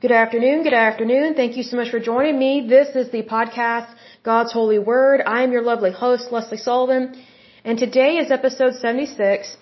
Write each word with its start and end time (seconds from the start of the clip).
Good 0.00 0.12
afternoon. 0.12 0.62
Good 0.62 0.74
afternoon. 0.74 1.34
Thank 1.34 1.56
you 1.56 1.64
so 1.64 1.76
much 1.76 1.90
for 1.90 1.98
joining 1.98 2.38
me. 2.38 2.68
This 2.68 2.94
is 2.94 3.10
the 3.10 3.24
podcast, 3.24 3.88
God's 4.22 4.52
Holy 4.52 4.78
Word. 4.78 5.20
I 5.26 5.42
am 5.42 5.50
your 5.50 5.62
lovely 5.62 5.90
host, 5.90 6.30
Lesley 6.30 6.58
Sullivan, 6.58 7.20
and 7.64 7.76
today 7.76 8.18
is 8.18 8.30
episode 8.30 8.74
76. 8.74 9.56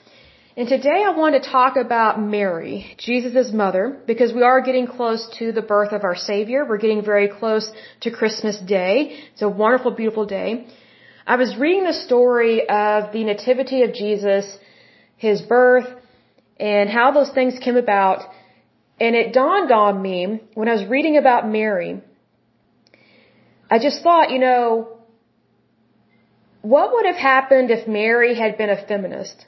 And 0.59 0.69
today 0.69 1.05
I 1.07 1.17
want 1.17 1.43
to 1.43 1.51
talk 1.51 1.77
about 1.77 2.21
Mary, 2.21 2.95
Jesus' 2.99 3.51
mother, 3.51 3.97
because 4.07 4.35
we 4.35 4.43
are 4.43 4.61
getting 4.61 4.87
close 4.87 5.27
to 5.39 5.53
the 5.53 5.63
birth 5.63 5.93
of 5.93 6.05
our 6.05 6.15
Savior. 6.15 6.67
We're 6.67 6.85
getting 6.85 7.03
very 7.03 7.29
close 7.29 7.73
to 8.03 8.11
Christmas 8.11 8.59
Day. 8.59 9.19
It's 9.33 9.41
a 9.41 9.49
wonderful, 9.49 9.93
beautiful 9.93 10.27
day. 10.27 10.67
I 11.27 11.37
was 11.37 11.57
reading 11.57 11.85
the 11.85 11.95
story 11.95 12.69
of 12.69 13.11
the 13.15 13.25
Nativity 13.25 13.85
of 13.85 13.95
Jesus, 13.95 14.45
His 15.17 15.41
birth, 15.41 15.89
and 16.61 16.91
how 16.91 17.11
those 17.13 17.31
things 17.31 17.59
came 17.59 17.79
about. 17.79 18.36
And 18.99 19.15
it 19.15 19.33
dawned 19.33 19.71
on 19.71 20.01
me 20.01 20.43
when 20.55 20.69
I 20.69 20.73
was 20.73 20.87
reading 20.87 21.17
about 21.17 21.49
Mary, 21.49 22.01
I 23.71 23.79
just 23.79 24.03
thought, 24.03 24.31
you 24.31 24.39
know, 24.39 24.97
what 26.63 26.93
would 26.93 27.07
have 27.07 27.17
happened 27.17 27.71
if 27.71 27.87
Mary 27.87 28.35
had 28.35 28.57
been 28.59 28.71
a 28.71 28.87
feminist 28.87 29.45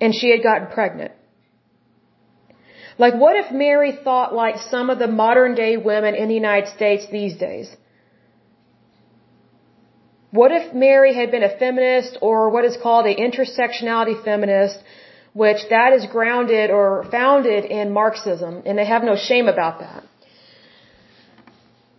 and 0.00 0.14
she 0.14 0.30
had 0.30 0.42
gotten 0.42 0.68
pregnant? 0.68 1.12
Like, 2.98 3.14
what 3.14 3.36
if 3.36 3.52
Mary 3.52 3.92
thought 4.04 4.34
like 4.34 4.56
some 4.70 4.90
of 4.90 4.98
the 4.98 5.06
modern 5.06 5.54
day 5.54 5.76
women 5.76 6.14
in 6.14 6.28
the 6.28 6.34
United 6.34 6.68
States 6.74 7.06
these 7.10 7.36
days? 7.36 7.68
What 10.30 10.50
if 10.50 10.74
Mary 10.74 11.14
had 11.14 11.30
been 11.30 11.42
a 11.42 11.56
feminist 11.58 12.18
or 12.22 12.50
what 12.50 12.64
is 12.64 12.76
called 12.82 13.06
an 13.06 13.16
intersectionality 13.16 14.24
feminist 14.24 14.78
which 15.32 15.58
that 15.70 15.92
is 15.94 16.06
grounded 16.06 16.70
or 16.70 17.06
founded 17.10 17.64
in 17.64 17.92
Marxism, 17.92 18.62
and 18.66 18.78
they 18.78 18.84
have 18.84 19.02
no 19.02 19.16
shame 19.16 19.48
about 19.48 19.80
that. 19.80 20.04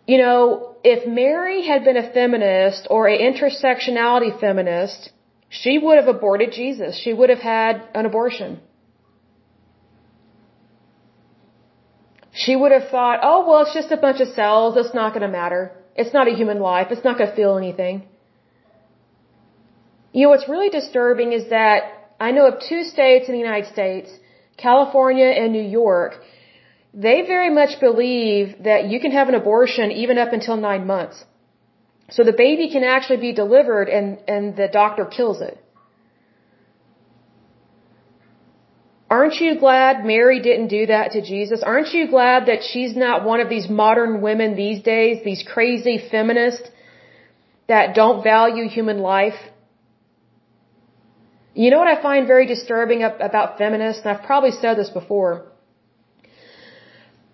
You 0.06 0.18
know, 0.18 0.76
if 0.84 1.08
Mary 1.08 1.66
had 1.66 1.84
been 1.84 1.98
a 1.98 2.12
feminist 2.12 2.88
or 2.90 3.08
an 3.08 3.20
intersectionality 3.20 4.40
feminist, 4.40 5.12
she 5.50 5.78
would 5.78 5.98
have 5.98 6.08
aborted 6.14 6.52
Jesus. 6.52 7.00
She 7.00 7.14
would 7.14 7.30
have 7.30 7.40
had 7.40 7.82
an 7.96 8.06
abortion. 8.06 8.60
She 12.34 12.56
would 12.56 12.72
have 12.72 12.90
thought, 12.90 13.20
oh, 13.22 13.48
well, 13.48 13.62
it's 13.62 13.74
just 13.74 13.92
a 13.92 13.98
bunch 13.98 14.20
of 14.20 14.30
cells. 14.30 14.76
It's 14.76 14.94
not 14.94 15.14
going 15.14 15.22
to 15.22 15.28
matter. 15.28 15.72
It's 15.96 16.14
not 16.14 16.28
a 16.28 16.32
human 16.32 16.60
life. 16.60 16.88
It's 16.90 17.04
not 17.04 17.18
going 17.18 17.30
to 17.30 17.36
feel 17.36 17.58
anything. 17.58 18.08
You 20.12 20.24
know, 20.24 20.30
what's 20.30 20.50
really 20.50 20.70
disturbing 20.70 21.32
is 21.32 21.50
that 21.50 22.03
I 22.20 22.32
know 22.32 22.48
of 22.48 22.62
two 22.70 22.84
states 22.84 23.28
in 23.28 23.34
the 23.34 23.40
United 23.40 23.72
States, 23.72 24.10
California 24.58 25.26
and 25.26 25.52
New 25.52 25.68
York, 25.82 26.14
they 26.94 27.24
very 27.24 27.50
much 27.50 27.80
believe 27.80 28.64
that 28.64 28.88
you 28.88 29.00
can 29.00 29.12
have 29.12 29.28
an 29.30 29.36
abortion 29.36 29.92
even 29.92 30.18
up 30.18 30.32
until 30.32 30.58
nine 30.58 30.86
months. 30.86 31.24
So 32.12 32.24
the 32.24 32.34
baby 32.34 32.70
can 32.70 32.84
actually 32.84 33.18
be 33.18 33.34
delivered 33.34 33.90
and, 33.90 34.20
and 34.28 34.56
the 34.56 34.68
doctor 34.72 35.06
kills 35.06 35.42
it. 35.42 35.58
Aren't 39.10 39.36
you 39.36 39.60
glad 39.60 40.06
Mary 40.06 40.40
didn't 40.42 40.70
do 40.70 40.88
that 40.88 41.12
to 41.12 41.22
Jesus? 41.22 41.62
Aren't 41.62 41.94
you 41.94 42.08
glad 42.10 42.48
that 42.48 42.64
she's 42.64 42.96
not 42.96 43.24
one 43.24 43.40
of 43.42 43.50
these 43.50 43.70
modern 43.70 44.22
women 44.22 44.56
these 44.56 44.82
days, 44.82 45.24
these 45.24 45.44
crazy 45.54 45.98
feminists 46.10 46.68
that 47.68 47.94
don't 47.94 48.24
value 48.24 48.68
human 48.68 49.00
life? 49.00 49.40
You 51.54 51.70
know 51.70 51.78
what 51.78 51.88
I 51.88 52.02
find 52.02 52.26
very 52.26 52.48
disturbing 52.48 53.04
about 53.04 53.58
feminists, 53.60 54.02
and 54.04 54.10
I've 54.12 54.26
probably 54.26 54.52
said 54.52 54.76
this 54.76 54.90
before, 54.90 55.46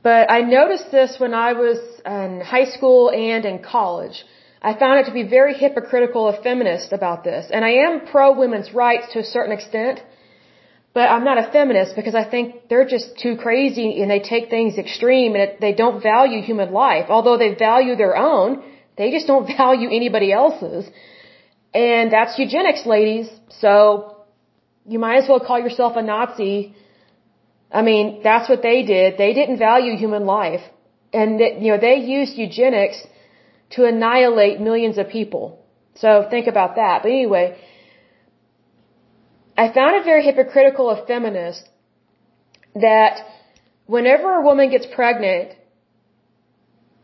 but 0.04 0.30
I 0.32 0.42
noticed 0.42 0.92
this 0.92 1.16
when 1.20 1.34
I 1.34 1.54
was 1.54 1.78
in 2.06 2.42
high 2.42 2.66
school 2.66 3.12
and 3.12 3.46
in 3.46 3.60
college. 3.64 4.26
I 4.62 4.74
found 4.74 5.00
it 5.00 5.06
to 5.06 5.14
be 5.14 5.24
very 5.24 5.54
hypocritical 5.54 6.28
of 6.28 6.44
feminists 6.44 6.92
about 6.92 7.24
this. 7.24 7.50
And 7.50 7.64
I 7.64 7.72
am 7.86 8.08
pro 8.08 8.38
women's 8.38 8.74
rights 8.74 9.14
to 9.14 9.20
a 9.20 9.24
certain 9.24 9.54
extent, 9.54 10.02
but 10.94 11.10
I'm 11.10 11.24
not 11.24 11.38
a 11.38 11.50
feminist 11.52 11.96
because 11.96 12.16
I 12.16 12.26
think 12.30 12.68
they're 12.70 12.88
just 12.88 13.18
too 13.18 13.38
crazy 13.38 14.02
and 14.02 14.12
they 14.12 14.20
take 14.20 14.50
things 14.50 14.78
extreme 14.78 15.36
and 15.36 15.44
it, 15.44 15.62
they 15.62 15.74
don't 15.74 16.04
value 16.04 16.42
human 16.42 16.74
life. 16.74 17.06
Although 17.10 17.38
they 17.38 17.54
value 17.54 17.96
their 17.96 18.18
own, 18.18 18.64
they 18.98 19.12
just 19.12 19.28
don't 19.28 19.48
value 19.58 19.90
anybody 19.90 20.34
else's. 20.34 20.90
And 21.74 22.12
that's 22.12 22.38
eugenics, 22.38 22.86
ladies. 22.86 23.30
So 23.60 24.19
you 24.86 25.00
might 25.00 25.18
as 25.24 25.30
well 25.30 25.40
call 25.40 25.60
yourself 25.60 25.96
a 25.96 26.02
Nazi. 26.02 26.76
I 27.72 27.82
mean, 27.82 28.22
that's 28.24 28.50
what 28.50 28.62
they 28.62 28.84
did. 28.84 29.18
They 29.18 29.34
didn't 29.34 29.60
value 29.60 29.96
human 29.96 30.26
life. 30.26 30.62
And, 31.14 31.40
that, 31.40 31.62
you 31.62 31.72
know, 31.72 31.80
they 31.80 31.96
used 31.96 32.36
eugenics 32.36 33.06
to 33.72 33.86
annihilate 33.86 34.60
millions 34.60 34.98
of 34.98 35.10
people. 35.10 35.64
So 35.96 36.28
think 36.30 36.48
about 36.48 36.76
that. 36.76 37.04
But 37.04 37.10
anyway, 37.10 37.58
I 39.58 39.72
found 39.74 39.96
it 39.98 40.06
very 40.06 40.24
hypocritical 40.24 40.90
of 40.90 41.08
feminists 41.08 41.68
that 42.76 43.26
whenever 43.86 44.36
a 44.36 44.42
woman 44.42 44.70
gets 44.70 44.86
pregnant, 44.86 45.50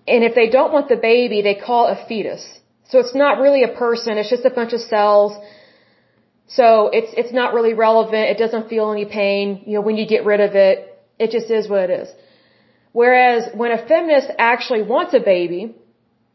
and 0.08 0.24
if 0.24 0.36
they 0.36 0.50
don't 0.50 0.72
want 0.72 0.88
the 0.88 0.96
baby, 0.96 1.42
they 1.42 1.56
call 1.56 1.88
it 1.88 1.98
a 1.98 2.06
fetus. 2.08 2.44
So 2.90 3.00
it's 3.00 3.16
not 3.16 3.40
really 3.40 3.64
a 3.64 3.74
person, 3.86 4.18
it's 4.18 4.30
just 4.30 4.46
a 4.46 4.56
bunch 4.60 4.74
of 4.74 4.82
cells. 4.82 5.34
So 6.48 6.90
it's, 6.94 7.12
it's 7.18 7.34
not 7.34 7.54
really 7.54 7.74
relevant, 7.74 8.30
it 8.30 8.38
doesn't 8.38 8.70
feel 8.70 8.92
any 8.92 9.06
pain, 9.06 9.64
you 9.66 9.74
know, 9.76 9.82
when 9.82 9.98
you 9.98 10.08
get 10.08 10.26
rid 10.26 10.40
of 10.40 10.56
it, 10.56 10.76
it 11.18 11.32
just 11.32 11.50
is 11.50 11.68
what 11.68 11.90
it 11.90 12.02
is. 12.02 12.10
Whereas 12.92 13.50
when 13.54 13.72
a 13.72 13.86
feminist 13.88 14.30
actually 14.38 14.84
wants 14.84 15.14
a 15.14 15.20
baby, 15.20 15.76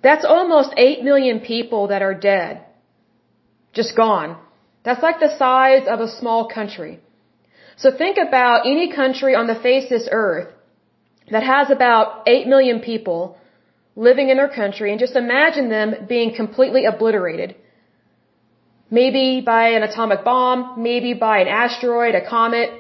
That's 0.02 0.26
almost 0.26 0.74
8 0.76 1.04
million 1.04 1.40
people 1.40 1.88
that 1.88 2.02
are 2.02 2.14
dead. 2.14 2.66
Just 3.72 3.96
gone. 3.96 4.36
That's 4.84 5.02
like 5.02 5.20
the 5.20 5.34
size 5.38 5.88
of 5.88 6.02
a 6.02 6.10
small 6.10 6.48
country. 6.48 7.00
So 7.78 7.90
think 7.92 8.18
about 8.18 8.66
any 8.66 8.92
country 8.92 9.36
on 9.36 9.48
the 9.48 9.56
face 9.56 9.86
of 9.86 9.92
this 9.92 10.10
earth 10.12 10.53
that 11.32 11.44
has 11.44 11.70
about 11.70 12.24
8 12.28 12.48
million 12.48 12.80
people 12.80 13.38
living 13.96 14.30
in 14.30 14.38
their 14.38 14.50
country 14.50 14.90
and 14.92 15.00
just 15.00 15.16
imagine 15.16 15.70
them 15.70 15.94
being 16.08 16.34
completely 16.36 16.86
obliterated. 16.86 17.56
Maybe 18.90 19.42
by 19.42 19.68
an 19.70 19.84
atomic 19.84 20.24
bomb, 20.24 20.82
maybe 20.82 21.14
by 21.14 21.40
an 21.40 21.48
asteroid, 21.48 22.16
a 22.16 22.28
comet, 22.28 22.72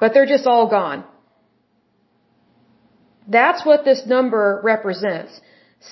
but 0.00 0.12
they're 0.14 0.26
just 0.26 0.46
all 0.46 0.68
gone. 0.68 1.04
That's 3.26 3.66
what 3.66 3.84
this 3.84 4.06
number 4.06 4.60
represents. 4.62 5.40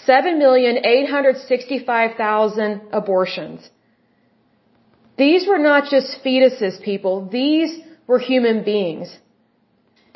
7,865,000 0.09 2.81
abortions. 2.93 3.69
These 5.19 5.47
were 5.47 5.59
not 5.59 5.91
just 5.91 6.23
fetuses, 6.25 6.81
people. 6.83 7.29
These 7.31 7.79
were 8.07 8.19
human 8.19 8.65
beings. 8.65 9.19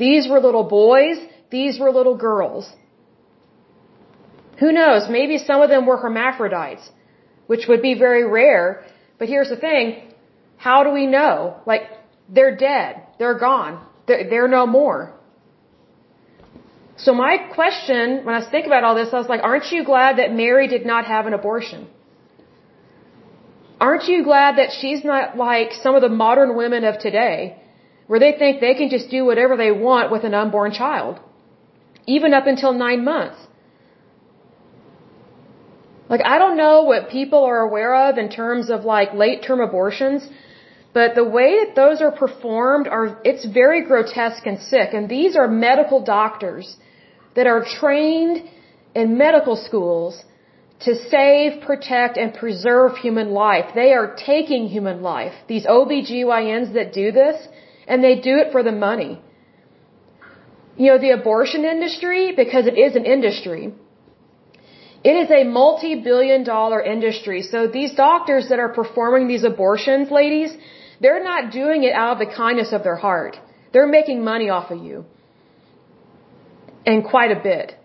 These 0.05 0.29
were 0.31 0.41
little 0.49 0.67
boys. 0.85 1.19
These 1.57 1.75
were 1.81 1.91
little 1.99 2.17
girls. 2.29 2.65
Who 4.61 4.71
knows? 4.81 5.03
Maybe 5.19 5.37
some 5.49 5.61
of 5.65 5.69
them 5.75 5.85
were 5.91 5.99
hermaphrodites, 6.05 6.85
which 7.51 7.65
would 7.69 7.83
be 7.89 7.95
very 8.07 8.25
rare. 8.41 8.67
But 9.19 9.29
here's 9.33 9.51
the 9.55 9.61
thing. 9.69 9.85
How 10.67 10.79
do 10.87 10.91
we 11.01 11.07
know? 11.19 11.35
Like, 11.71 11.85
they're 12.37 12.57
dead. 12.57 12.91
They're 13.19 13.41
gone. 13.49 13.75
They're, 14.07 14.25
they're 14.31 14.53
no 14.59 14.67
more. 14.67 15.01
So 17.05 17.11
my 17.15 17.35
question, 17.59 18.25
when 18.27 18.35
I 18.41 18.43
think 18.55 18.67
about 18.71 18.85
all 18.85 18.95
this, 19.01 19.09
I 19.13 19.19
was 19.25 19.31
like, 19.35 19.43
aren't 19.51 19.69
you 19.75 19.85
glad 19.93 20.19
that 20.19 20.29
Mary 20.43 20.67
did 20.75 20.85
not 20.93 21.07
have 21.07 21.27
an 21.31 21.35
abortion? 21.41 21.89
Aren't 23.87 24.07
you 24.13 24.19
glad 24.31 24.59
that 24.61 24.71
she's 24.79 25.03
not 25.13 25.37
like 25.49 25.71
some 25.83 25.95
of 25.99 26.03
the 26.07 26.15
modern 26.25 26.51
women 26.63 26.85
of 26.91 26.99
today, 27.07 27.39
where 28.11 28.23
they 28.25 28.33
think 28.41 28.61
they 28.61 28.75
can 28.81 28.89
just 28.97 29.09
do 29.17 29.21
whatever 29.25 29.55
they 29.57 29.71
want 29.71 30.11
with 30.15 30.25
an 30.29 30.35
unborn 30.35 30.73
child? 30.73 31.21
Even 32.15 32.35
up 32.39 32.47
until 32.53 32.73
nine 32.87 33.05
months. 33.05 33.39
Like, 36.13 36.25
I 36.33 36.37
don't 36.43 36.57
know 36.57 36.77
what 36.91 37.11
people 37.19 37.45
are 37.51 37.61
aware 37.69 37.95
of 38.07 38.19
in 38.23 38.29
terms 38.29 38.69
of 38.69 38.79
like 38.85 39.15
late 39.15 39.45
term 39.47 39.61
abortions, 39.61 40.29
but 40.93 41.15
the 41.15 41.29
way 41.37 41.51
that 41.61 41.77
those 41.77 42.03
are 42.07 42.11
performed 42.25 42.89
are, 42.89 43.07
it's 43.31 43.45
very 43.61 43.81
grotesque 43.91 44.45
and 44.45 44.59
sick. 44.73 44.89
And 44.93 45.09
these 45.09 45.37
are 45.37 45.47
medical 45.47 46.03
doctors 46.03 46.67
that 47.37 47.47
are 47.47 47.63
trained 47.79 48.43
in 48.93 49.17
medical 49.27 49.55
schools 49.55 50.25
to 50.87 50.97
save, 51.15 51.61
protect, 51.61 52.17
and 52.17 52.35
preserve 52.35 52.97
human 52.97 53.31
life. 53.31 53.67
They 53.77 53.93
are 53.93 54.17
taking 54.17 54.67
human 54.67 55.01
life. 55.01 55.35
These 55.47 55.65
OBGYNs 55.67 56.75
that 56.75 56.93
do 56.93 57.13
this, 57.13 57.37
and 57.91 58.05
they 58.07 58.15
do 58.31 58.35
it 58.43 58.49
for 58.55 58.63
the 58.69 58.77
money. 58.89 59.13
You 60.81 60.87
know, 60.91 60.99
the 61.07 61.13
abortion 61.21 61.63
industry, 61.77 62.23
because 62.43 62.67
it 62.73 62.77
is 62.87 62.93
an 63.01 63.07
industry, 63.17 63.63
it 65.11 65.17
is 65.23 65.31
a 65.41 65.43
multi-billion 65.61 66.45
dollar 66.45 66.81
industry. 66.95 67.41
So 67.53 67.59
these 67.79 67.93
doctors 68.07 68.45
that 68.51 68.59
are 68.65 68.73
performing 68.81 69.25
these 69.33 69.45
abortions, 69.53 70.11
ladies, 70.21 70.51
they're 71.03 71.25
not 71.33 71.51
doing 71.61 71.85
it 71.89 71.95
out 72.03 72.13
of 72.17 72.21
the 72.25 72.31
kindness 72.43 72.73
of 72.79 72.85
their 72.89 73.01
heart. 73.07 73.39
They're 73.73 73.93
making 73.99 74.23
money 74.33 74.49
off 74.57 74.71
of 74.71 74.85
you. 74.89 75.05
And 76.93 77.05
quite 77.13 77.33
a 77.39 77.41
bit. 77.51 77.77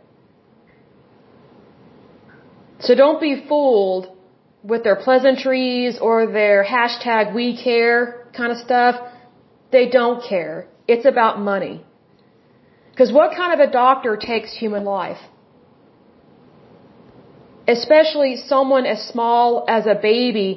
So 2.86 2.96
don't 3.04 3.22
be 3.30 3.34
fooled 3.50 4.06
with 4.72 4.84
their 4.84 5.00
pleasantries 5.08 5.98
or 6.08 6.16
their 6.40 6.64
hashtag 6.76 7.34
we 7.34 7.48
care 7.68 8.30
kind 8.38 8.52
of 8.52 8.58
stuff. 8.68 8.96
They 9.76 9.88
don't 10.00 10.20
care. 10.32 10.56
It's 10.94 11.08
about 11.14 11.34
money. 11.52 11.76
Because 12.92 13.12
what 13.18 13.30
kind 13.40 13.52
of 13.56 13.60
a 13.68 13.70
doctor 13.72 14.14
takes 14.32 14.50
human 14.64 14.86
life? 14.86 15.22
Especially 17.68 18.32
someone 18.54 18.86
as 18.94 19.00
small 19.14 19.66
as 19.78 19.84
a 19.86 19.98
baby 20.12 20.50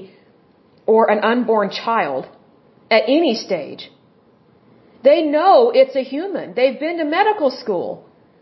or 0.87 1.11
an 1.15 1.21
unborn 1.33 1.71
child 1.71 2.29
at 2.97 3.03
any 3.17 3.35
stage. 3.47 3.91
They 5.09 5.21
know 5.23 5.73
it's 5.81 5.97
a 5.97 6.05
human. 6.15 6.55
They've 6.59 6.79
been 6.87 6.99
to 6.99 7.09
medical 7.19 7.51
school. 7.63 7.91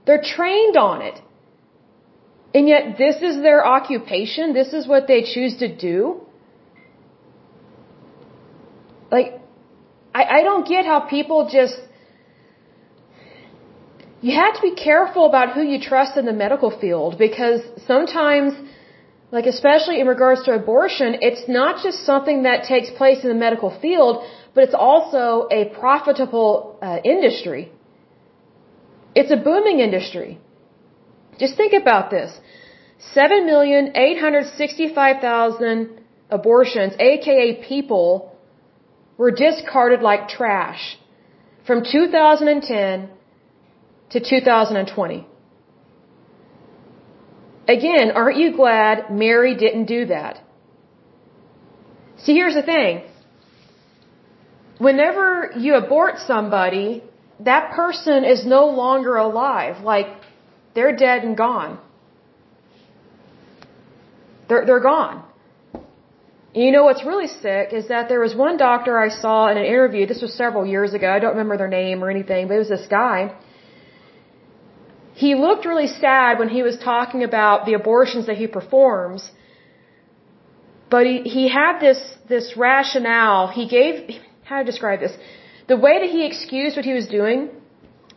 They're 0.05 0.27
trained 0.37 0.77
on 0.77 1.01
it. 1.09 1.17
And 2.55 2.69
yet 2.69 2.99
this 2.99 3.17
is 3.29 3.35
their 3.49 3.67
occupation. 3.77 4.53
This 4.53 4.75
is 4.75 4.87
what 4.87 5.07
they 5.07 5.23
choose 5.23 5.57
to 5.65 5.69
do. 5.89 6.21
Like, 9.11 9.33
I, 10.19 10.21
I 10.37 10.39
don't 10.49 10.67
get 10.75 10.83
how 10.93 10.99
people 11.17 11.39
just, 11.59 11.77
you 14.27 14.33
have 14.43 14.53
to 14.59 14.63
be 14.71 14.75
careful 14.89 15.25
about 15.33 15.47
who 15.55 15.63
you 15.73 15.79
trust 15.91 16.13
in 16.21 16.25
the 16.31 16.37
medical 16.45 16.71
field 16.83 17.11
because 17.27 17.61
sometimes, 17.93 18.51
like 19.37 19.47
especially 19.57 19.97
in 20.03 20.07
regards 20.15 20.41
to 20.47 20.51
abortion, 20.63 21.09
it's 21.29 21.45
not 21.61 21.73
just 21.85 21.97
something 22.11 22.39
that 22.49 22.59
takes 22.73 22.89
place 23.01 23.19
in 23.25 23.29
the 23.35 23.41
medical 23.47 23.71
field, 23.85 24.15
but 24.55 24.61
it's 24.67 24.79
also 24.91 25.25
a 25.61 25.63
profitable 25.81 26.51
uh, 26.81 26.85
industry. 27.15 27.63
It's 29.15 29.33
a 29.39 29.41
booming 29.49 29.79
industry. 29.81 30.31
Just 31.39 31.55
think 31.57 31.73
about 31.75 32.11
this. 32.11 32.31
7,865,000 33.15 35.99
abortions, 36.31 36.95
aka 36.99 37.63
people, 37.69 38.36
were 39.19 39.31
discarded 39.31 40.03
like 40.03 40.29
trash 40.29 40.99
from 41.67 41.83
2010 41.85 43.11
to 44.11 44.21
2020. 44.21 45.27
Again, 47.69 48.13
aren't 48.13 48.39
you 48.39 48.57
glad 48.57 49.11
Mary 49.11 49.57
didn't 49.57 49.87
do 49.87 50.07
that? 50.07 50.41
See, 52.19 52.35
here's 52.35 52.55
the 52.55 52.63
thing. 52.63 53.03
Whenever 54.79 55.53
you 55.57 55.75
abort 55.75 56.19
somebody, 56.19 57.03
that 57.41 57.73
person 57.73 58.25
is 58.25 58.47
no 58.47 58.67
longer 58.67 59.17
alive. 59.17 59.83
Like, 59.83 60.07
they're 60.75 60.95
dead 60.95 61.25
and 61.25 61.37
gone. 61.37 61.79
They're, 64.49 64.65
they're 64.67 64.81
gone. 64.81 65.25
You 66.63 66.71
know 66.75 66.85
what's 66.89 67.05
really 67.05 67.29
sick 67.29 67.75
is 67.79 67.89
that 67.89 68.09
there 68.11 68.23
was 68.27 68.35
one 68.35 68.57
doctor 68.57 68.93
I 69.07 69.11
saw 69.23 69.39
in 69.51 69.57
an 69.63 69.67
interview, 69.75 70.07
this 70.13 70.23
was 70.27 70.33
several 70.45 70.65
years 70.75 70.95
ago, 70.99 71.09
I 71.17 71.19
don't 71.23 71.37
remember 71.37 71.57
their 71.63 71.73
name 71.81 72.03
or 72.03 72.09
anything, 72.17 72.49
but 72.49 72.55
it 72.59 72.63
was 72.67 72.73
this 72.77 72.87
guy. 72.87 73.19
He 75.25 75.35
looked 75.35 75.67
really 75.73 75.91
sad 76.05 76.39
when 76.39 76.49
he 76.57 76.63
was 76.69 76.79
talking 76.93 77.23
about 77.31 77.67
the 77.67 77.75
abortions 77.75 78.25
that 78.29 78.39
he 78.43 78.47
performs, 78.47 79.31
but 80.89 81.05
he, 81.11 81.17
he 81.37 81.45
had 81.61 81.79
this, 81.79 82.01
this 82.35 82.57
rationale, 82.57 83.49
he 83.49 83.69
gave, 83.69 83.95
how 84.45 84.59
to 84.61 84.65
describe 84.65 85.01
this? 85.01 85.15
The 85.69 85.77
way 85.77 85.95
that 86.03 86.11
he 86.17 86.25
excused 86.25 86.75
what 86.77 86.87
he 86.87 86.95
was 86.95 87.07
doing 87.07 87.51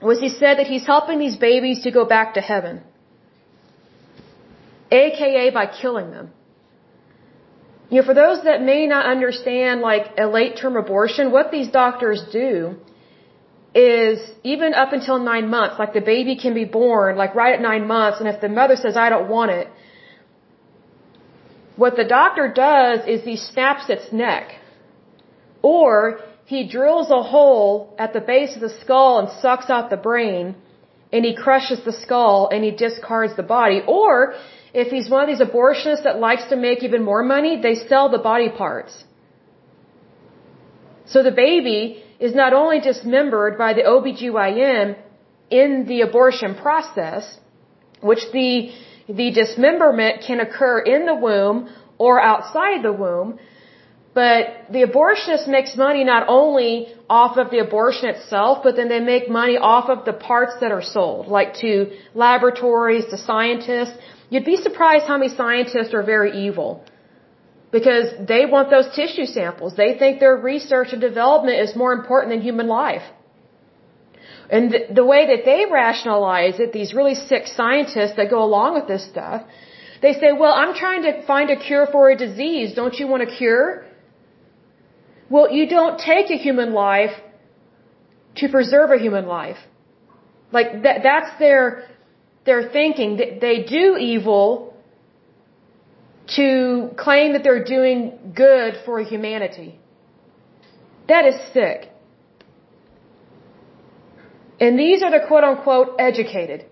was 0.01 0.19
he 0.21 0.30
said 0.30 0.59
that 0.59 0.68
he's 0.68 0.86
helping 0.86 1.19
these 1.19 1.36
babies 1.36 1.81
to 1.81 1.91
go 1.91 2.06
back 2.06 2.36
to 2.36 2.41
heaven 2.41 2.83
aka 4.91 5.50
by 5.51 5.65
killing 5.68 6.12
them. 6.12 6.31
You 7.89 8.01
know, 8.01 8.06
for 8.06 8.13
those 8.13 8.44
that 8.44 8.62
may 8.62 8.86
not 8.86 9.06
understand 9.06 9.81
like 9.81 10.06
a 10.18 10.27
late 10.27 10.57
term 10.57 10.75
abortion, 10.75 11.31
what 11.31 11.51
these 11.51 11.69
doctors 11.69 12.21
do 12.31 12.75
is 13.74 14.19
even 14.44 14.74
up 14.74 14.94
until 14.94 15.19
nine 15.19 15.50
months, 15.50 15.77
like 15.80 15.94
the 15.94 16.01
baby 16.01 16.36
can 16.36 16.53
be 16.53 16.65
born 16.65 17.18
like 17.18 17.33
right 17.36 17.53
at 17.56 17.62
nine 17.62 17.88
months, 17.88 18.19
and 18.19 18.27
if 18.27 18.41
the 18.41 18.50
mother 18.50 18.75
says, 18.75 18.95
I 18.95 19.09
don't 19.09 19.30
want 19.30 19.51
it, 19.51 19.68
what 21.75 21.95
the 21.95 22.03
doctor 22.03 22.51
does 22.53 23.07
is 23.07 23.24
he 23.24 23.38
snaps 23.38 23.89
its 23.89 24.12
neck. 24.12 24.56
Or 25.62 26.19
he 26.46 26.67
drills 26.67 27.10
a 27.10 27.24
hole 27.24 27.96
at 27.98 28.13
the 28.13 28.22
base 28.22 28.55
of 28.55 28.62
the 28.62 28.74
skull 28.81 29.19
and 29.19 29.29
sucks 29.41 29.69
out 29.69 29.89
the 29.89 29.98
brain, 29.98 30.55
and 31.12 31.25
he 31.25 31.36
crushes 31.36 31.80
the 31.84 31.92
skull 31.92 32.50
and 32.51 32.63
he 32.63 32.72
discards 32.72 33.36
the 33.36 33.44
body. 33.44 33.82
Or 33.88 34.36
if 34.74 34.89
he's 34.89 35.10
one 35.10 35.24
of 35.24 35.30
these 35.32 35.46
abortionists 35.48 36.04
that 36.04 36.20
likes 36.20 36.46
to 36.50 36.56
make 36.56 36.84
even 36.84 37.04
more 37.04 37.24
money, 37.24 37.60
they 37.62 37.75
sell 37.75 38.10
the 38.10 38.20
body 38.20 38.50
parts. 38.50 39.04
So 41.06 41.24
the 41.24 41.32
baby 41.32 42.04
is 42.20 42.36
not 42.36 42.54
only 42.54 42.80
dismembered 42.80 43.58
by 43.58 43.74
the 43.74 43.82
OBGYN 43.82 44.98
in 45.50 45.86
the 45.88 46.01
abortion 46.01 46.54
process, 46.56 47.39
which 48.01 48.24
the, 48.32 48.72
the 49.08 49.32
dismemberment 49.32 50.22
can 50.28 50.39
occur 50.39 50.80
in 50.80 51.06
the 51.08 51.16
womb 51.16 51.70
or 51.98 52.22
outside 52.22 52.84
the 52.84 52.94
womb, 52.94 53.39
but 54.13 54.66
the 54.72 54.84
abortionist 54.84 55.48
makes 55.48 55.75
money 55.75 56.04
not 56.04 56.25
only 56.28 56.88
off 57.10 57.38
of 57.38 57.51
the 57.51 57.60
abortion 57.60 58.10
itself, 58.10 58.60
but 58.63 58.75
then 58.75 58.89
they 58.89 59.00
make 59.00 59.30
money 59.30 59.58
off 59.58 59.89
of 59.89 60.06
the 60.06 60.13
parts 60.13 60.54
that 60.62 60.72
are 60.72 60.82
sold, 60.82 61.28
like 61.28 61.54
to 61.56 61.92
laboratories, 62.16 63.06
to 63.12 63.18
scientists. 63.18 63.96
You'd 64.30 64.46
be 64.46 64.58
surprised 64.58 65.06
how 65.06 65.18
many 65.18 65.34
scientists 65.34 65.94
are 65.94 66.04
very 66.04 66.32
evil. 66.48 66.84
Because 67.72 68.08
they 68.28 68.48
want 68.48 68.72
those 68.72 68.88
tissue 68.96 69.28
samples. 69.28 69.75
They 69.75 69.96
think 70.00 70.20
their 70.20 70.36
research 70.36 70.88
and 70.92 71.00
development 71.00 71.60
is 71.60 71.75
more 71.75 71.94
important 71.94 72.32
than 72.34 72.42
human 72.42 72.68
life. 72.68 73.04
And 74.50 74.72
the, 74.72 74.80
the 74.92 75.06
way 75.06 75.28
that 75.28 75.46
they 75.46 75.66
rationalize 75.72 76.60
it, 76.60 76.74
these 76.74 76.96
really 76.96 77.13
sick 77.13 77.46
scientists 77.46 78.16
that 78.18 78.32
go 78.32 78.42
along 78.44 78.74
with 78.74 78.88
this 78.88 79.08
stuff, 79.08 79.44
they 80.01 80.13
say, 80.13 80.32
well, 80.32 80.54
I'm 80.54 80.74
trying 80.74 81.04
to 81.04 81.22
find 81.28 81.51
a 81.51 81.56
cure 81.56 81.86
for 81.92 82.10
a 82.10 82.18
disease. 82.18 82.74
Don't 82.74 82.96
you 82.96 83.08
want 83.08 83.22
a 83.22 83.28
cure? 83.28 83.86
Well, 85.29 85.51
you 85.51 85.67
don't 85.67 86.00
take 86.00 86.31
a 86.31 86.38
human 86.38 86.74
life 86.74 87.15
to 88.38 88.50
preserve 88.50 88.89
a 88.91 88.98
human 88.98 89.25
life. 89.27 89.57
Like 90.51 90.83
that, 90.83 91.03
that's 91.03 91.38
their 91.39 91.88
they're 92.45 92.69
thinking 92.71 93.17
that 93.17 93.41
they 93.41 93.63
do 93.63 93.98
evil 93.98 94.74
to 96.36 96.89
claim 96.98 97.33
that 97.33 97.43
they're 97.43 97.63
doing 97.63 98.33
good 98.36 98.74
for 98.86 99.01
humanity. 99.01 99.79
That 101.07 101.25
is 101.25 101.36
sick. 101.53 101.91
And 104.59 104.77
these 104.77 105.01
are 105.03 105.12
the 105.12 105.25
quote 105.27 105.43
unquote 105.43 105.95
educated. 106.00 106.65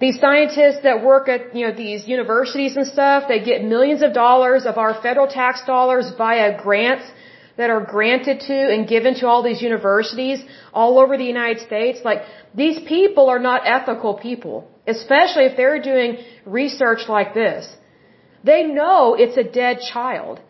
These 0.00 0.18
scientists 0.18 0.80
that 0.82 1.04
work 1.04 1.28
at, 1.28 1.54
you 1.54 1.66
know, 1.66 1.74
these 1.86 2.08
universities 2.08 2.76
and 2.76 2.86
stuff, 2.86 3.24
they 3.28 3.40
get 3.44 3.62
millions 3.62 4.02
of 4.02 4.14
dollars 4.14 4.64
of 4.64 4.78
our 4.78 4.94
federal 5.02 5.26
tax 5.26 5.62
dollars 5.66 6.10
via 6.16 6.60
grants 6.62 7.06
that 7.58 7.68
are 7.68 7.84
granted 7.84 8.40
to 8.48 8.58
and 8.74 8.88
given 8.88 9.14
to 9.20 9.26
all 9.26 9.42
these 9.42 9.60
universities 9.60 10.42
all 10.72 10.98
over 10.98 11.18
the 11.18 11.24
United 11.24 11.60
States. 11.66 11.98
Like, 12.02 12.22
these 12.54 12.78
people 12.94 13.28
are 13.28 13.38
not 13.38 13.62
ethical 13.66 14.14
people, 14.14 14.68
especially 14.86 15.44
if 15.44 15.56
they're 15.58 15.82
doing 15.82 16.18
research 16.46 17.02
like 17.08 17.34
this. 17.34 17.70
They 18.42 18.62
know 18.64 19.14
it's 19.14 19.36
a 19.36 19.44
dead 19.44 19.80
child. 19.92 20.40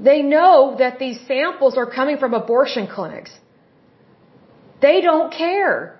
They 0.00 0.22
know 0.22 0.74
that 0.78 0.98
these 0.98 1.20
samples 1.26 1.76
are 1.76 1.88
coming 1.88 2.18
from 2.18 2.34
abortion 2.34 2.88
clinics. 2.88 3.30
They 4.80 5.00
don't 5.00 5.32
care. 5.32 5.97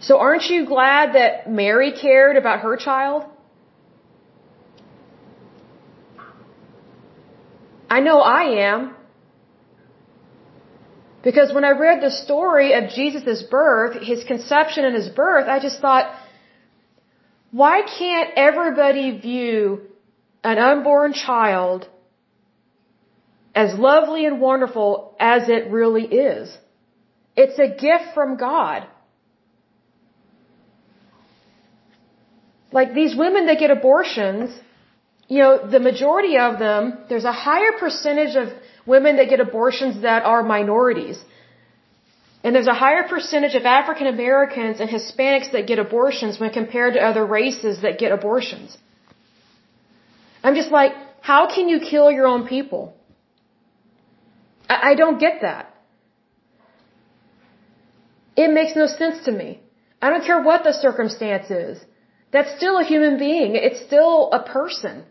So 0.00 0.18
aren't 0.18 0.44
you 0.44 0.66
glad 0.66 1.14
that 1.14 1.50
Mary 1.50 1.92
cared 1.92 2.36
about 2.36 2.60
her 2.60 2.76
child? 2.76 3.24
I 7.90 8.00
know 8.00 8.20
I 8.20 8.42
am. 8.68 8.94
Because 11.22 11.52
when 11.52 11.64
I 11.64 11.70
read 11.70 12.00
the 12.00 12.10
story 12.10 12.74
of 12.74 12.90
Jesus' 12.90 13.42
birth, 13.42 14.00
his 14.00 14.22
conception 14.24 14.84
and 14.84 14.94
his 14.94 15.08
birth, 15.08 15.48
I 15.48 15.58
just 15.58 15.80
thought, 15.80 16.14
why 17.50 17.82
can't 17.98 18.30
everybody 18.36 19.18
view 19.18 19.80
an 20.44 20.58
unborn 20.58 21.12
child 21.12 21.88
as 23.54 23.76
lovely 23.78 24.26
and 24.26 24.40
wonderful 24.40 25.16
as 25.18 25.48
it 25.48 25.70
really 25.70 26.04
is? 26.04 26.56
It's 27.36 27.58
a 27.58 27.68
gift 27.68 28.14
from 28.14 28.36
God. 28.36 28.86
Like 32.72 32.94
these 32.94 33.16
women 33.16 33.46
that 33.46 33.58
get 33.58 33.70
abortions, 33.70 34.50
you 35.28 35.38
know, 35.38 35.66
the 35.70 35.80
majority 35.80 36.36
of 36.38 36.58
them, 36.58 36.98
there's 37.08 37.24
a 37.24 37.32
higher 37.32 37.72
percentage 37.78 38.36
of 38.36 38.48
women 38.86 39.16
that 39.16 39.28
get 39.28 39.40
abortions 39.40 40.02
that 40.02 40.22
are 40.24 40.42
minorities. 40.42 41.18
And 42.44 42.54
there's 42.54 42.68
a 42.68 42.74
higher 42.74 43.04
percentage 43.08 43.54
of 43.54 43.64
African 43.64 44.06
Americans 44.06 44.80
and 44.80 44.88
Hispanics 44.88 45.50
that 45.52 45.66
get 45.66 45.78
abortions 45.78 46.38
when 46.38 46.50
compared 46.50 46.94
to 46.94 47.00
other 47.00 47.24
races 47.26 47.82
that 47.82 47.98
get 47.98 48.12
abortions. 48.12 48.76
I'm 50.42 50.54
just 50.54 50.70
like, 50.70 50.92
how 51.20 51.52
can 51.54 51.68
you 51.68 51.80
kill 51.80 52.10
your 52.10 52.26
own 52.26 52.46
people? 52.46 52.94
I, 54.68 54.90
I 54.90 54.94
don't 54.94 55.18
get 55.18 55.40
that. 55.42 55.74
It 58.36 58.52
makes 58.52 58.76
no 58.76 58.86
sense 58.86 59.24
to 59.24 59.32
me. 59.32 59.60
I 60.00 60.10
don't 60.10 60.24
care 60.24 60.40
what 60.40 60.62
the 60.62 60.72
circumstance 60.72 61.50
is. 61.50 61.84
That's 62.32 62.54
still 62.56 62.78
a 62.78 62.84
human 62.84 63.18
being. 63.18 63.54
It's 63.54 63.80
still 63.86 64.30
a 64.32 64.42
person. 64.42 65.04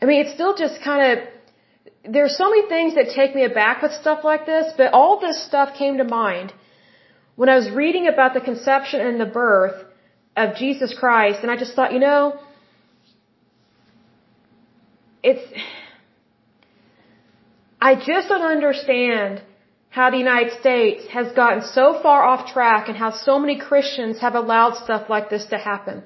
I 0.00 0.04
mean, 0.04 0.20
it's 0.22 0.34
still 0.34 0.56
just 0.56 0.82
kind 0.82 1.02
of, 1.10 2.12
there's 2.12 2.36
so 2.36 2.50
many 2.50 2.68
things 2.68 2.96
that 2.96 3.14
take 3.14 3.36
me 3.36 3.44
aback 3.44 3.82
with 3.82 3.92
stuff 3.92 4.24
like 4.24 4.46
this, 4.46 4.72
but 4.76 4.92
all 4.92 5.20
this 5.20 5.46
stuff 5.46 5.76
came 5.76 5.98
to 5.98 6.04
mind 6.04 6.52
when 7.36 7.48
I 7.48 7.56
was 7.56 7.70
reading 7.70 8.08
about 8.08 8.34
the 8.34 8.40
conception 8.40 9.00
and 9.00 9.20
the 9.20 9.26
birth 9.26 9.84
of 10.36 10.56
Jesus 10.56 10.94
Christ, 10.98 11.38
and 11.42 11.50
I 11.50 11.56
just 11.56 11.74
thought, 11.74 11.92
you 11.92 12.00
know, 12.00 12.38
it's, 15.22 15.42
I 17.80 17.94
just 17.94 18.28
don't 18.28 18.42
understand 18.42 19.42
how 19.96 20.08
the 20.10 20.20
United 20.26 20.52
States 20.58 21.06
has 21.16 21.32
gotten 21.40 21.62
so 21.78 21.86
far 22.02 22.20
off 22.28 22.50
track 22.52 22.88
and 22.88 22.96
how 22.96 23.10
so 23.10 23.38
many 23.38 23.56
Christians 23.58 24.20
have 24.20 24.34
allowed 24.34 24.74
stuff 24.84 25.10
like 25.14 25.28
this 25.28 25.44
to 25.52 25.58
happen. 25.58 26.02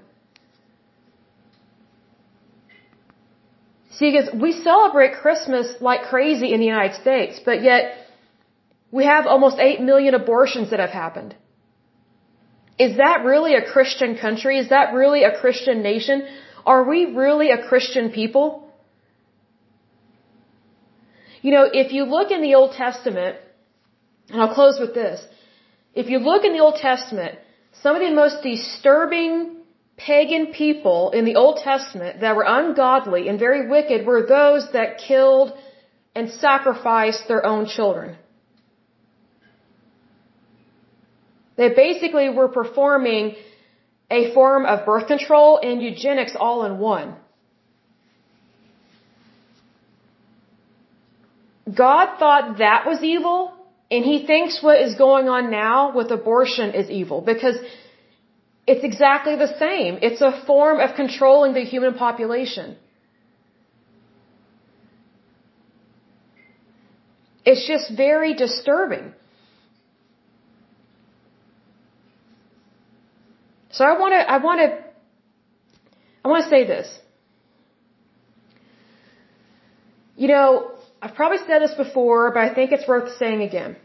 See, 3.99 4.11
because 4.11 4.29
we 4.45 4.51
celebrate 4.71 5.13
Christmas 5.25 5.69
like 5.81 6.03
crazy 6.15 6.53
in 6.53 6.59
the 6.65 6.67
United 6.67 6.97
States, 7.01 7.41
but 7.45 7.63
yet 7.63 7.85
we 8.91 9.05
have 9.05 9.25
almost 9.27 9.57
8 9.59 9.81
million 9.81 10.15
abortions 10.15 10.71
that 10.71 10.81
have 10.81 10.97
happened. 11.05 11.37
Is 12.87 12.97
that 12.97 13.25
really 13.25 13.55
a 13.55 13.65
Christian 13.73 14.19
country? 14.19 14.59
Is 14.59 14.69
that 14.71 14.95
really 14.95 15.23
a 15.23 15.33
Christian 15.41 15.83
nation? 15.83 16.27
Are 16.75 16.83
we 16.83 17.07
really 17.25 17.51
a 17.53 17.63
Christian 17.69 18.11
people? 18.11 18.47
You 21.41 21.53
know, 21.53 21.67
if 21.73 21.93
you 21.93 22.05
look 22.05 22.33
in 22.33 22.43
the 22.43 22.55
Old 22.57 22.73
Testament, 22.73 23.37
and 24.31 24.41
I'll 24.41 24.55
close 24.55 24.79
with 24.81 24.95
this. 24.95 25.25
If 25.95 26.09
you 26.11 26.19
look 26.19 26.45
in 26.45 26.53
the 26.53 26.61
Old 26.61 26.77
Testament, 26.77 27.39
some 27.83 27.97
of 27.97 28.03
the 28.03 28.11
most 28.11 28.43
disturbing 28.43 29.57
pagan 29.97 30.53
people 30.53 31.11
in 31.11 31.25
the 31.25 31.37
Old 31.37 31.59
Testament 31.63 32.21
that 32.21 32.37
were 32.37 32.45
ungodly 32.47 33.29
and 33.29 33.39
very 33.39 33.69
wicked 33.69 34.07
were 34.07 34.27
those 34.27 34.71
that 34.73 34.99
killed 34.99 35.57
and 36.15 36.31
sacrificed 36.31 37.29
their 37.29 37.45
own 37.45 37.67
children. 37.67 38.17
They 41.57 41.71
basically 41.71 42.29
were 42.29 42.49
performing 42.49 43.37
a 44.11 44.35
form 44.35 44.67
of 44.67 44.85
birth 44.85 45.07
control 45.07 45.59
and 45.63 45.83
eugenics 45.83 46.37
all 46.39 46.65
in 46.67 46.79
one. 46.79 47.17
God 51.75 52.19
thought 52.19 52.59
that 52.59 52.87
was 52.87 53.03
evil 53.03 53.56
and 53.91 54.05
he 54.05 54.27
thinks 54.27 54.63
what 54.63 54.81
is 54.81 54.95
going 54.97 55.29
on 55.29 55.51
now 55.51 55.95
with 55.95 56.11
abortion 56.11 56.75
is 56.75 56.91
evil 56.91 57.21
because 57.21 57.57
it's 58.67 58.85
exactly 58.85 59.37
the 59.37 59.53
same. 59.59 59.99
It's 60.03 60.21
a 60.21 60.43
form 60.45 60.81
of 60.81 60.97
controlling 60.97 61.55
the 61.55 61.61
human 61.61 61.95
population. 61.95 62.77
It's 67.45 67.65
just 67.67 67.97
very 67.97 68.35
disturbing. 68.35 69.13
So 73.71 73.85
I 73.85 73.97
want 74.01 74.13
to, 74.15 74.31
I 74.31 74.39
want 74.39 74.61
to, 74.63 74.85
I 76.25 76.29
want 76.29 76.43
to 76.45 76.51
say 76.51 76.67
this. 76.67 76.89
You 80.17 80.29
know, 80.29 80.76
I've 81.03 81.15
probably 81.15 81.39
said 81.47 81.61
this 81.63 81.75
before, 81.75 82.31
but 82.33 82.41
I 82.41 82.55
think 82.55 82.73
it's 82.73 82.89
worth 82.89 83.17
saying 83.19 83.43
again. 83.43 83.77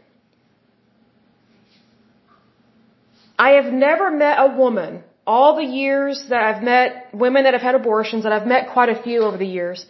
I 3.38 3.50
have 3.58 3.72
never 3.72 4.10
met 4.10 4.36
a 4.38 4.48
woman, 4.56 5.02
all 5.26 5.56
the 5.56 5.68
years 5.82 6.24
that 6.30 6.42
I've 6.48 6.62
met 6.62 7.08
women 7.12 7.44
that 7.44 7.54
have 7.54 7.62
had 7.62 7.74
abortions, 7.74 8.24
and 8.24 8.32
I've 8.34 8.46
met 8.46 8.72
quite 8.72 8.88
a 8.88 9.02
few 9.02 9.22
over 9.22 9.36
the 9.36 9.52
years, 9.58 9.86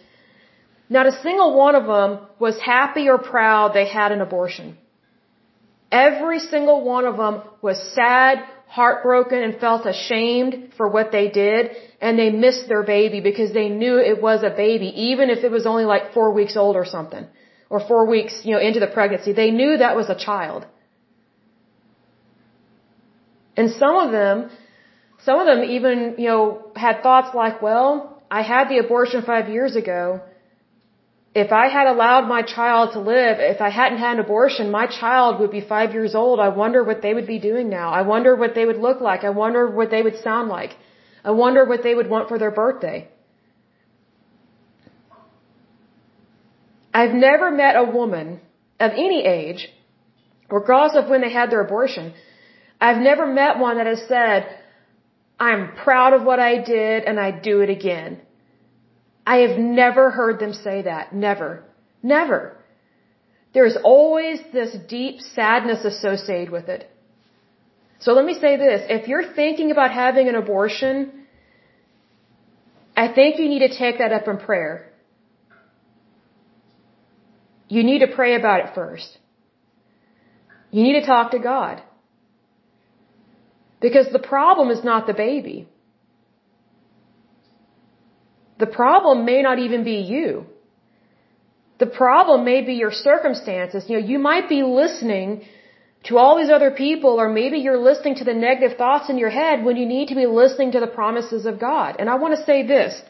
not 0.89 1.05
a 1.07 1.15
single 1.25 1.55
one 1.55 1.75
of 1.75 1.85
them 1.85 2.19
was 2.39 2.59
happy 2.59 3.09
or 3.09 3.17
proud 3.17 3.73
they 3.73 3.87
had 3.87 4.11
an 4.11 4.21
abortion. 4.21 4.77
Every 5.91 6.39
single 6.39 6.83
one 6.83 7.05
of 7.05 7.17
them 7.17 7.41
was 7.61 7.77
sad, 7.93 8.43
heartbroken, 8.67 9.39
and 9.43 9.59
felt 9.59 9.85
ashamed 9.85 10.73
for 10.77 10.87
what 10.89 11.11
they 11.11 11.29
did, 11.29 11.71
and 12.01 12.17
they 12.17 12.29
missed 12.31 12.67
their 12.67 12.83
baby 12.83 13.21
because 13.21 13.53
they 13.53 13.69
knew 13.69 13.97
it 13.97 14.21
was 14.21 14.43
a 14.43 14.49
baby, 14.49 14.87
even 15.11 15.29
if 15.29 15.43
it 15.43 15.51
was 15.51 15.65
only 15.65 15.85
like 15.85 16.13
four 16.13 16.33
weeks 16.33 16.55
old 16.57 16.75
or 16.75 16.85
something, 16.85 17.25
or 17.69 17.79
four 17.87 18.05
weeks, 18.07 18.41
you 18.43 18.51
know, 18.53 18.59
into 18.59 18.79
the 18.79 18.87
pregnancy. 18.87 19.33
They 19.33 19.51
knew 19.51 19.77
that 19.77 19.95
was 19.95 20.09
a 20.09 20.15
child. 20.15 20.65
And 23.55 23.69
some 23.71 23.95
of 23.95 24.11
them, 24.11 24.49
some 25.23 25.39
of 25.39 25.45
them 25.45 25.63
even, 25.63 26.15
you 26.17 26.27
know, 26.27 26.71
had 26.75 27.03
thoughts 27.03 27.35
like, 27.35 27.61
well, 27.61 28.21
I 28.29 28.41
had 28.41 28.69
the 28.69 28.79
abortion 28.79 29.21
five 29.21 29.47
years 29.49 29.75
ago. 29.75 30.21
If 31.35 31.51
I 31.51 31.67
had 31.67 31.87
allowed 31.87 32.27
my 32.27 32.43
child 32.43 32.93
to 32.93 32.99
live, 32.99 33.37
if 33.39 33.59
I 33.59 33.69
hadn't 33.69 33.97
had 33.97 34.13
an 34.17 34.19
abortion, 34.19 34.69
my 34.69 34.85
child 34.85 35.39
would 35.39 35.49
be 35.51 35.61
five 35.61 35.93
years 35.93 36.13
old. 36.13 36.39
I 36.39 36.49
wonder 36.49 36.83
what 36.83 37.01
they 37.01 37.13
would 37.13 37.25
be 37.25 37.39
doing 37.39 37.69
now. 37.69 37.91
I 37.91 38.03
wonder 38.03 38.35
what 38.35 38.53
they 38.53 38.65
would 38.65 38.77
look 38.77 39.01
like. 39.01 39.23
I 39.23 39.31
wonder 39.31 39.67
what 39.67 39.89
they 39.89 40.03
would 40.03 40.17
sound 40.17 40.49
like. 40.49 40.75
I 41.25 41.31
wonder 41.31 41.65
what 41.65 41.81
they 41.81 41.95
would 41.95 42.09
want 42.09 42.29
for 42.29 42.37
their 42.37 42.51
birthday. 42.51 43.07
I've 46.93 47.13
never 47.13 47.49
met 47.49 47.75
a 47.75 47.83
woman 47.83 48.39
of 48.79 48.91
any 48.91 49.25
age, 49.25 49.69
regardless 50.51 51.03
of 51.03 51.09
when 51.09 51.21
they 51.21 51.31
had 51.31 51.49
their 51.49 51.61
abortion, 51.61 52.13
I've 52.79 53.01
never 53.01 53.25
met 53.25 53.57
one 53.57 53.77
that 53.77 53.87
has 53.87 54.03
said, 54.07 54.47
I'm 55.39 55.73
proud 55.83 56.13
of 56.13 56.23
what 56.23 56.39
I 56.39 56.61
did 56.61 57.03
and 57.05 57.19
I'd 57.19 57.41
do 57.41 57.61
it 57.61 57.69
again. 57.69 58.21
I 59.25 59.37
have 59.37 59.57
never 59.57 60.11
heard 60.11 60.39
them 60.39 60.53
say 60.53 60.83
that. 60.83 61.13
Never. 61.13 61.63
Never. 62.01 62.57
There's 63.53 63.77
always 63.83 64.39
this 64.51 64.75
deep 64.87 65.21
sadness 65.21 65.85
associated 65.85 66.49
with 66.49 66.67
it. 66.69 66.89
So 67.99 68.13
let 68.13 68.25
me 68.25 68.33
say 68.33 68.57
this. 68.57 68.81
If 68.89 69.07
you're 69.07 69.33
thinking 69.33 69.71
about 69.71 69.91
having 69.91 70.27
an 70.27 70.35
abortion, 70.35 71.25
I 72.97 73.07
think 73.13 73.39
you 73.39 73.47
need 73.47 73.59
to 73.67 73.77
take 73.77 73.99
that 73.99 74.11
up 74.11 74.27
in 74.27 74.37
prayer. 74.37 74.89
You 77.69 77.83
need 77.83 77.99
to 77.99 78.07
pray 78.07 78.35
about 78.35 78.59
it 78.59 78.75
first. 78.75 79.17
You 80.71 80.83
need 80.83 80.99
to 80.99 81.05
talk 81.05 81.31
to 81.31 81.39
God. 81.39 81.81
Because 83.79 84.07
the 84.11 84.19
problem 84.19 84.69
is 84.69 84.83
not 84.83 85.07
the 85.07 85.13
baby. 85.13 85.67
The 88.63 88.71
problem 88.83 89.25
may 89.31 89.39
not 89.47 89.57
even 89.65 89.81
be 89.91 89.97
you. 90.13 90.27
The 91.83 91.91
problem 92.03 92.45
may 92.51 92.59
be 92.69 92.75
your 92.83 92.93
circumstances. 93.09 93.89
You 93.89 93.95
know, 93.95 94.05
you 94.11 94.19
might 94.31 94.47
be 94.55 94.61
listening 94.81 95.29
to 96.07 96.17
all 96.19 96.33
these 96.37 96.53
other 96.57 96.71
people, 96.85 97.13
or 97.21 97.27
maybe 97.41 97.57
you're 97.65 97.83
listening 97.89 98.15
to 98.21 98.25
the 98.29 98.37
negative 98.47 98.77
thoughts 98.77 99.09
in 99.11 99.17
your 99.23 99.33
head 99.41 99.65
when 99.65 99.75
you 99.81 99.87
need 99.95 100.07
to 100.11 100.17
be 100.21 100.27
listening 100.41 100.71
to 100.75 100.81
the 100.85 100.91
promises 100.99 101.45
of 101.51 101.59
God. 101.69 101.97
And 101.99 102.09
I 102.13 102.15
want 102.23 102.33
to 102.37 102.43
say 102.49 102.57
this. 102.75 103.01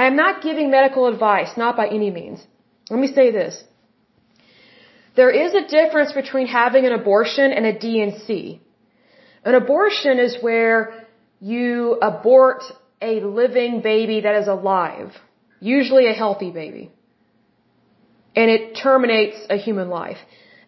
I 0.00 0.06
am 0.10 0.16
not 0.24 0.42
giving 0.48 0.70
medical 0.70 1.06
advice, 1.12 1.52
not 1.64 1.76
by 1.80 1.86
any 1.98 2.10
means. 2.18 2.40
Let 2.90 3.00
me 3.04 3.10
say 3.18 3.26
this. 3.40 3.54
There 5.16 5.32
is 5.44 5.54
a 5.54 5.64
difference 5.78 6.12
between 6.20 6.46
having 6.46 6.86
an 6.86 6.94
abortion 7.00 7.48
and 7.56 7.66
a 7.72 7.74
D&C. 7.86 8.60
An 9.44 9.54
abortion 9.62 10.18
is 10.26 10.32
where 10.40 10.76
you 11.40 11.98
abort 12.10 12.62
a 13.02 13.20
living 13.20 13.80
baby 13.82 14.20
that 14.20 14.34
is 14.42 14.48
alive, 14.48 15.12
usually 15.60 16.06
a 16.08 16.14
healthy 16.14 16.50
baby, 16.50 16.90
and 18.34 18.50
it 18.50 18.76
terminates 18.82 19.38
a 19.50 19.56
human 19.56 19.88
life. 19.88 20.18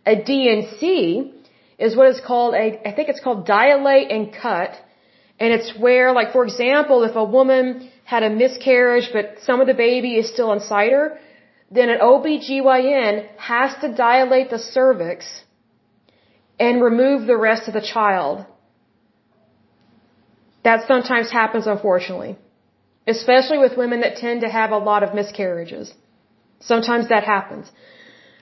A 0.07 0.17
D&C 0.23 1.33
is 1.79 1.97
what 1.97 2.09
is 2.09 2.21
called 2.21 2.55
a, 2.55 2.89
I 2.89 2.93
think 2.95 3.09
it's 3.09 3.21
called 3.21 3.47
dilate 3.47 4.11
and 4.11 4.33
cut. 4.33 4.73
And 5.41 5.53
it's 5.53 5.77
where, 5.77 6.13
like, 6.13 6.33
for 6.33 6.45
example, 6.45 7.03
if 7.03 7.17
a 7.17 7.25
woman 7.25 7.91
had 8.05 8.23
a 8.23 8.31
miscarriage, 8.31 9.09
but 9.13 9.39
some 9.43 9.61
of 9.61 9.67
the 9.67 9.75
baby 9.75 10.17
is 10.17 10.29
still 10.33 10.53
inside 10.53 10.93
her, 10.93 11.19
then 11.71 11.89
an 11.89 11.99
OBGYN 11.99 13.27
has 13.37 13.75
to 13.81 13.95
dilate 13.95 14.51
the 14.51 14.59
cervix 14.59 15.43
and 16.61 16.83
remove 16.83 17.27
the 17.27 17.37
rest 17.37 17.67
of 17.67 17.75
the 17.75 17.81
child. 17.81 18.47
That 20.65 20.87
sometimes 20.89 21.31
happens, 21.31 21.67
unfortunately. 21.67 22.37
Especially 23.07 23.59
with 23.59 23.77
women 23.77 24.01
that 24.01 24.17
tend 24.17 24.41
to 24.41 24.49
have 24.49 24.71
a 24.73 24.79
lot 24.91 25.03
of 25.03 25.15
miscarriages. 25.15 25.93
Sometimes 26.61 27.09
that 27.09 27.25
happens. 27.25 27.71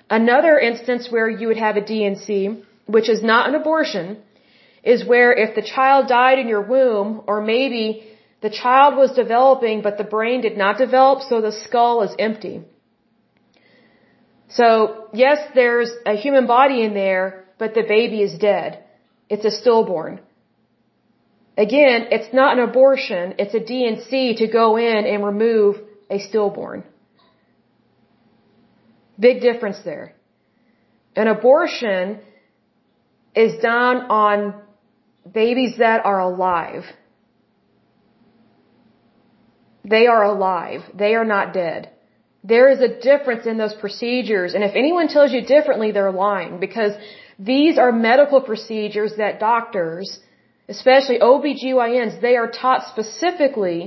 Another 0.09 0.59
instance 0.59 1.11
where 1.11 1.29
you 1.29 1.49
would 1.49 1.62
have 1.67 1.76
a 1.76 1.85
D&C, 1.85 2.62
which 2.87 3.09
is 3.09 3.23
not 3.23 3.49
an 3.49 3.55
abortion, 3.57 4.19
is 4.85 5.05
where 5.05 5.33
if 5.33 5.55
the 5.55 5.62
child 5.62 6.09
died 6.09 6.38
in 6.38 6.49
your 6.49 6.62
womb, 6.62 7.23
or 7.26 7.41
maybe 7.41 7.87
the 8.41 8.50
child 8.50 8.97
was 8.97 9.12
developing 9.12 9.83
but 9.83 9.99
the 9.99 10.05
brain 10.17 10.41
did 10.41 10.57
not 10.57 10.79
develop, 10.79 11.23
so 11.29 11.41
the 11.41 11.52
skull 11.64 12.02
is 12.02 12.14
empty. 12.19 12.62
So, 14.49 15.09
yes, 15.14 15.38
there's 15.55 15.91
a 16.05 16.14
human 16.14 16.47
body 16.47 16.83
in 16.83 16.93
there, 16.95 17.45
but 17.59 17.75
the 17.75 17.85
baby 17.97 18.21
is 18.23 18.35
dead. 18.38 18.85
It's 19.31 19.47
a 19.47 19.50
stillborn. 19.50 20.21
Again, 21.56 22.09
it's 22.11 22.32
not 22.32 22.59
an 22.59 22.64
abortion, 22.64 23.35
it's 23.38 23.54
a 23.54 23.61
D&C 23.61 24.37
to 24.37 24.47
go 24.47 24.76
in 24.78 25.04
and 25.06 25.25
remove 25.25 25.76
a 26.11 26.18
stillborn. 26.18 26.85
Big 29.18 29.40
difference 29.42 29.78
there. 29.85 30.14
An 31.14 31.28
abortion 31.28 32.21
is 33.35 33.61
done 33.61 33.97
on 34.09 34.62
babies 35.30 35.76
that 35.78 36.04
are 36.04 36.21
alive. 36.21 36.85
They 39.85 40.06
are 40.06 40.25
alive. 40.25 40.80
They 40.94 41.14
are 41.14 41.25
not 41.25 41.52
dead. 41.52 41.90
There 42.44 42.68
is 42.71 42.80
a 42.80 43.00
difference 43.00 43.47
in 43.47 43.56
those 43.59 43.75
procedures, 43.75 44.54
and 44.54 44.64
if 44.64 44.75
anyone 44.75 45.09
tells 45.09 45.32
you 45.32 45.42
differently, 45.42 45.92
they're 45.92 46.11
lying 46.11 46.59
because 46.59 46.92
these 47.38 47.78
are 47.78 47.92
medical 47.92 48.40
procedures 48.40 49.12
that 49.18 49.38
doctors, 49.38 50.18
especially 50.76 51.19
OBGYNs, 51.33 52.21
they 52.26 52.37
are 52.41 52.50
taught 52.62 52.83
specifically 52.93 53.79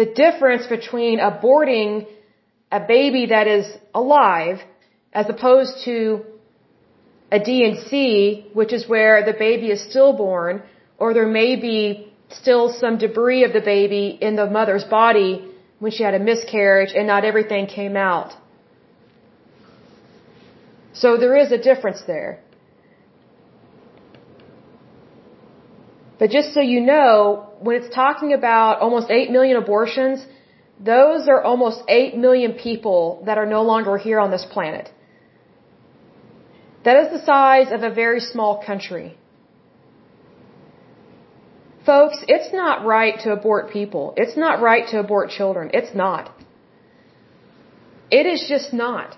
the 0.00 0.06
difference 0.22 0.66
between 0.76 1.18
aborting 1.30 1.92
a 2.78 2.80
baby 2.96 3.26
that 3.34 3.46
is 3.56 3.66
alive 4.02 4.58
as 5.20 5.26
opposed 5.34 5.74
to 5.84 5.96
a 7.36 7.38
D&C, 7.48 7.96
which 8.58 8.72
is 8.78 8.82
where 8.94 9.24
the 9.30 9.36
baby 9.46 9.68
is 9.74 9.80
stillborn, 9.88 10.62
or 10.98 11.14
there 11.18 11.32
may 11.42 11.50
be 11.68 11.78
still 12.40 12.64
some 12.82 12.94
debris 12.98 13.44
of 13.48 13.52
the 13.58 13.64
baby 13.74 14.06
in 14.26 14.36
the 14.40 14.48
mother's 14.58 14.86
body 15.00 15.32
when 15.78 15.92
she 15.96 16.02
had 16.08 16.14
a 16.20 16.22
miscarriage 16.30 16.92
and 16.96 17.06
not 17.06 17.24
everything 17.24 17.66
came 17.66 17.96
out. 17.96 18.30
So 20.92 21.16
there 21.16 21.36
is 21.36 21.50
a 21.58 21.60
difference 21.70 22.02
there. 22.06 22.30
But 26.18 26.30
just 26.30 26.54
so 26.54 26.60
you 26.60 26.80
know, 26.80 27.50
when 27.60 27.76
it's 27.76 27.92
talking 27.94 28.32
about 28.32 28.80
almost 28.80 29.10
8 29.10 29.30
million 29.30 29.56
abortions, 29.56 30.24
those 30.78 31.28
are 31.28 31.42
almost 31.42 31.82
8 31.88 32.16
million 32.16 32.52
people 32.52 33.22
that 33.26 33.38
are 33.38 33.46
no 33.46 33.62
longer 33.62 33.96
here 33.96 34.20
on 34.20 34.30
this 34.30 34.46
planet. 34.54 34.90
That 36.84 36.96
is 37.02 37.12
the 37.12 37.24
size 37.24 37.72
of 37.72 37.82
a 37.82 37.90
very 37.90 38.20
small 38.20 38.62
country. 38.64 39.16
Folks, 41.86 42.18
it's 42.28 42.52
not 42.52 42.84
right 42.84 43.18
to 43.24 43.32
abort 43.32 43.70
people. 43.70 44.14
It's 44.16 44.36
not 44.36 44.60
right 44.60 44.86
to 44.88 44.98
abort 44.98 45.30
children. 45.30 45.70
It's 45.72 45.94
not. 45.94 46.32
It 48.10 48.26
is 48.26 48.46
just 48.48 48.72
not. 48.72 49.16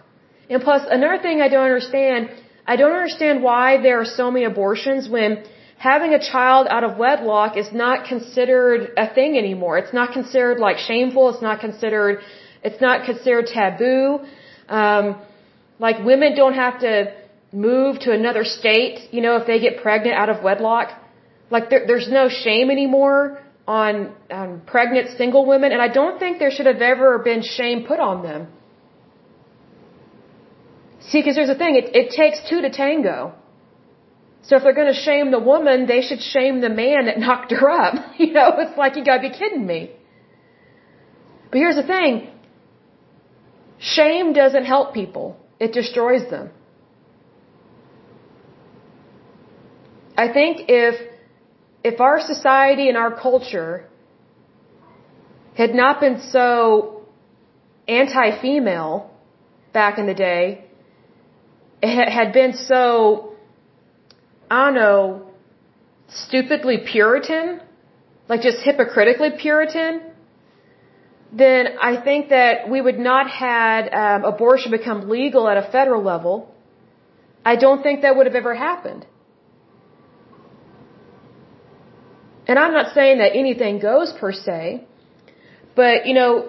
And 0.50 0.62
plus, 0.62 0.82
another 0.88 1.20
thing 1.22 1.40
I 1.40 1.48
don't 1.48 1.64
understand, 1.64 2.30
I 2.66 2.76
don't 2.76 2.92
understand 2.92 3.42
why 3.42 3.80
there 3.82 4.00
are 4.00 4.04
so 4.20 4.30
many 4.30 4.44
abortions 4.44 5.09
when 5.09 5.44
having 5.78 6.14
a 6.14 6.18
child 6.18 6.66
out 6.70 6.84
of 6.84 6.96
wedlock 6.96 7.56
is 7.56 7.72
not 7.72 8.06
considered 8.06 8.92
a 8.96 9.12
thing 9.12 9.36
anymore. 9.36 9.78
It's 9.78 9.92
not 9.92 10.12
considered 10.12 10.58
like 10.58 10.78
shameful. 10.78 11.30
It's 11.30 11.42
not 11.42 11.60
considered, 11.60 12.20
it's 12.62 12.80
not 12.80 13.04
considered 13.04 13.46
taboo. 13.46 14.20
Um, 14.68 15.20
like 15.78 16.04
women 16.04 16.34
don't 16.34 16.54
have 16.54 16.80
to 16.80 17.12
move 17.52 18.00
to 18.00 18.12
another 18.12 18.44
state, 18.44 19.12
you 19.12 19.20
know, 19.20 19.36
if 19.36 19.46
they 19.46 19.60
get 19.60 19.82
pregnant 19.82 20.16
out 20.16 20.28
of 20.28 20.42
wedlock. 20.42 20.90
Like 21.50 21.70
there, 21.70 21.86
there's 21.86 22.08
no 22.08 22.28
shame 22.28 22.70
anymore 22.70 23.38
on, 23.68 24.14
on 24.30 24.60
pregnant 24.60 25.16
single 25.16 25.44
women, 25.46 25.72
and 25.72 25.82
I 25.82 25.88
don't 25.88 26.18
think 26.18 26.38
there 26.38 26.50
should 26.50 26.66
have 26.66 26.82
ever 26.82 27.18
been 27.18 27.42
shame 27.42 27.84
put 27.84 28.00
on 28.00 28.22
them. 28.22 28.48
See, 31.00 31.20
because 31.20 31.36
there's 31.36 31.48
a 31.48 31.54
thing, 31.54 31.76
it, 31.76 31.94
it 31.94 32.10
takes 32.10 32.40
two 32.48 32.60
to 32.62 32.70
tango. 32.70 33.34
So 34.46 34.56
if 34.56 34.62
they're 34.62 34.80
going 34.80 34.92
to 34.92 35.00
shame 35.09 35.32
the 35.32 35.40
woman, 35.40 35.87
they 35.87 36.02
should 36.02 36.20
shame 36.20 36.61
the 36.61 36.68
man 36.68 37.06
that 37.06 37.18
knocked 37.26 37.52
her 37.52 37.70
up. 37.70 37.94
You 38.18 38.32
know, 38.32 38.50
it's 38.59 38.78
like 38.78 38.96
you 38.96 39.04
got 39.04 39.18
to 39.22 39.28
be 39.28 39.35
kidding 39.40 39.66
me. 39.66 39.90
But 41.50 41.59
here's 41.59 41.76
the 41.76 41.88
thing. 41.94 42.30
Shame 43.78 44.32
doesn't 44.32 44.64
help 44.64 44.94
people. 44.94 45.37
It 45.61 45.72
destroys 45.72 46.28
them. 46.30 46.50
I 50.16 50.32
think 50.32 50.62
if 50.68 50.94
if 51.85 52.00
our 52.00 52.20
society 52.20 52.88
and 52.88 52.96
our 52.96 53.14
culture 53.14 53.87
had 55.54 55.74
not 55.74 56.00
been 56.00 56.20
so 56.20 57.02
anti-female 57.87 59.11
back 59.72 59.98
in 59.98 60.06
the 60.06 60.14
day, 60.14 60.64
it 61.82 62.11
had 62.11 62.32
been 62.32 62.54
so 62.54 63.36
I 64.50 64.66
don't 64.66 64.74
know, 64.74 65.26
stupidly 66.09 66.78
Puritan, 66.78 67.61
like 68.28 68.42
just 68.42 68.59
hypocritically 68.62 69.30
Puritan, 69.38 70.02
then 71.32 71.76
I 71.80 72.00
think 72.00 72.30
that 72.30 72.68
we 72.70 72.80
would 72.80 72.98
not 72.98 73.28
had 73.28 73.88
um, 73.92 74.24
abortion 74.24 74.70
become 74.70 75.09
legal 75.09 75.48
at 75.48 75.56
a 75.56 75.70
federal 75.70 76.02
level. 76.02 76.54
I 77.44 77.56
don't 77.56 77.82
think 77.82 78.02
that 78.02 78.16
would 78.16 78.26
have 78.26 78.37
ever 78.37 78.54
happened. 78.54 79.06
And 82.48 82.59
I'm 82.59 82.72
not 82.72 82.94
saying 82.94 83.18
that 83.18 83.35
anything 83.35 83.80
goes 83.80 84.12
per 84.12 84.32
se, 84.32 84.85
but 85.74 86.06
you 86.06 86.14
know, 86.14 86.48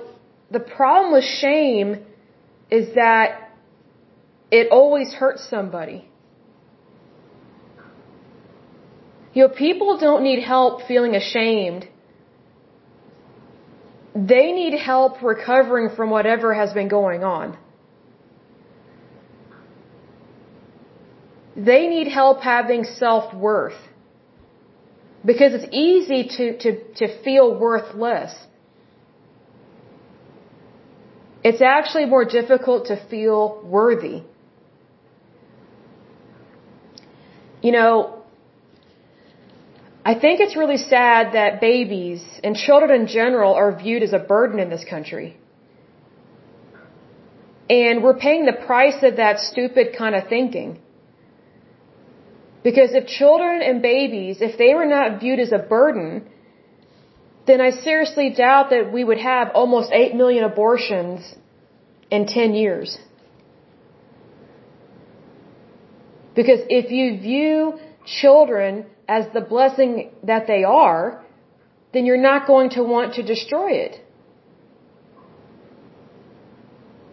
the 0.51 0.59
problem 0.59 1.11
with 1.11 1.23
shame 1.23 2.05
is 2.69 2.93
that 2.95 3.51
it 4.51 4.69
always 4.71 5.11
hurts 5.13 5.49
somebody. 5.49 6.06
You 9.37 9.43
know, 9.43 9.53
people 9.53 9.99
don't 9.99 10.23
need 10.23 10.41
help 10.41 10.87
feeling 10.87 11.13
ashamed. 11.13 11.87
They 14.15 14.45
need 14.51 14.73
help 14.79 15.21
recovering 15.21 15.95
from 15.95 16.09
whatever 16.09 16.55
has 16.55 16.73
been 16.73 16.87
going 16.87 17.23
on. 17.23 17.55
They 21.55 21.85
need 21.85 22.07
help 22.07 22.41
having 22.41 22.83
self-worth. 22.83 23.79
Because 25.23 25.53
it's 25.53 25.69
easy 25.71 26.21
to, 26.37 26.57
to, 26.63 26.93
to 26.95 27.23
feel 27.23 27.59
worthless. 27.59 28.33
It's 31.43 31.61
actually 31.61 32.07
more 32.07 32.25
difficult 32.25 32.87
to 32.87 32.95
feel 33.07 33.61
worthy. 33.63 34.23
you 37.61 37.71
know, 37.71 38.16
I 40.09 40.13
think 40.23 40.39
it's 40.43 40.55
really 40.55 40.77
sad 40.77 41.33
that 41.33 41.59
babies 41.59 42.21
and 42.41 42.55
children 42.55 42.91
in 42.99 43.07
general 43.07 43.53
are 43.61 43.71
viewed 43.83 44.03
as 44.07 44.13
a 44.13 44.21
burden 44.33 44.57
in 44.65 44.69
this 44.69 44.85
country. 44.93 45.29
And 47.69 48.01
we're 48.03 48.19
paying 48.27 48.45
the 48.45 48.57
price 48.69 48.99
of 49.03 49.17
that 49.17 49.41
stupid 49.49 49.87
kind 50.01 50.15
of 50.15 50.29
thinking. 50.29 50.79
Because 52.63 52.93
if 52.99 53.05
children 53.19 53.61
and 53.61 53.81
babies, 53.81 54.37
if 54.39 54.57
they 54.57 54.73
were 54.79 54.85
not 54.85 55.19
viewed 55.19 55.39
as 55.39 55.51
a 55.51 55.63
burden, 55.75 56.09
then 57.45 57.59
I 57.59 57.71
seriously 57.71 58.29
doubt 58.45 58.69
that 58.69 58.93
we 58.93 59.03
would 59.03 59.21
have 59.31 59.49
almost 59.53 59.91
8 59.91 60.15
million 60.15 60.45
abortions 60.45 61.35
in 62.09 62.27
10 62.27 62.53
years. 62.53 62.97
Because 66.33 66.61
if 66.81 66.91
you 66.91 67.19
view 67.19 67.73
children 68.21 68.85
as 69.07 69.25
the 69.33 69.41
blessing 69.41 70.11
that 70.23 70.47
they 70.47 70.63
are, 70.63 71.23
then 71.93 72.05
you're 72.05 72.25
not 72.31 72.47
going 72.47 72.69
to 72.71 72.83
want 72.83 73.13
to 73.15 73.23
destroy 73.23 73.71
it. 73.71 74.03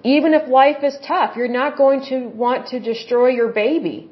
Even 0.03 0.35
if 0.35 0.49
life 0.49 0.83
is 0.83 0.97
tough, 1.07 1.37
you're 1.37 1.57
not 1.63 1.79
going 1.79 2.03
to 2.11 2.27
want 2.27 2.69
to 2.69 2.81
destroy 2.81 3.29
your 3.29 3.53
baby. 3.53 4.11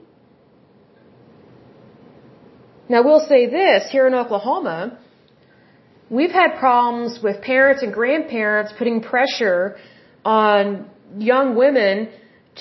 Now 2.88 3.03
we'll 3.03 3.27
say 3.29 3.47
this, 3.47 3.90
here 3.90 4.07
in 4.07 4.14
Oklahoma, 4.14 4.99
we've 6.09 6.31
had 6.31 6.59
problems 6.59 7.21
with 7.23 7.42
parents 7.42 7.83
and 7.83 7.92
grandparents 7.92 8.73
putting 8.79 9.03
pressure 9.03 9.77
on 10.25 10.88
young 11.18 11.57
women 11.57 12.09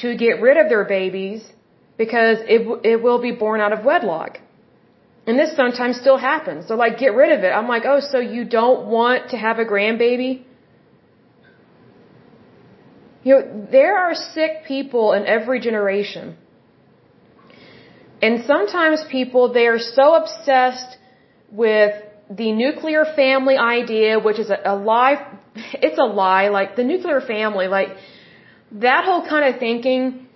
to 0.02 0.16
get 0.18 0.42
rid 0.42 0.58
of 0.58 0.68
their 0.70 0.86
babies 0.86 1.42
because 1.98 2.38
it, 2.56 2.62
it 2.84 3.02
will 3.02 3.22
be 3.22 3.32
born 3.32 3.62
out 3.62 3.74
of 3.74 3.86
wedlock. 3.86 4.40
And 5.28 5.38
this 5.38 5.56
sometimes 5.56 5.98
still 5.98 6.18
happens. 6.18 6.68
They're 6.68 6.78
like, 6.78 6.98
get 6.98 7.14
rid 7.14 7.32
of 7.38 7.44
it. 7.44 7.50
I'm 7.50 7.68
like, 7.68 7.84
oh, 7.86 8.00
so 8.00 8.20
you 8.20 8.44
don't 8.44 8.88
want 8.88 9.30
to 9.32 9.38
have 9.38 9.60
a 9.60 9.66
grandbaby? 9.66 10.44
You 13.24 13.36
know, 13.36 13.68
there 13.72 13.98
are 13.98 14.16
sick 14.16 14.66
people 14.68 15.14
in 15.14 15.26
every 15.26 15.60
generation. 15.60 16.38
And 18.22 18.46
sometimes 18.46 19.04
people, 19.10 19.54
they 19.54 19.68
are 19.68 19.80
so 19.80 20.16
obsessed 20.16 20.98
with 21.52 21.94
the 22.30 22.52
nuclear 22.52 23.04
family 23.16 23.58
idea, 23.58 24.20
which 24.20 24.40
is 24.40 24.50
a, 24.50 24.60
a 24.66 24.76
lie. 24.76 25.16
It's 25.74 26.00
a 26.00 26.10
lie. 26.24 26.48
Like 26.48 26.76
the 26.76 26.84
nuclear 26.84 27.22
family, 27.22 27.68
like 27.68 27.90
that 28.72 29.04
whole 29.06 29.24
kind 29.28 29.54
of 29.54 29.60
thinking, 29.60 30.28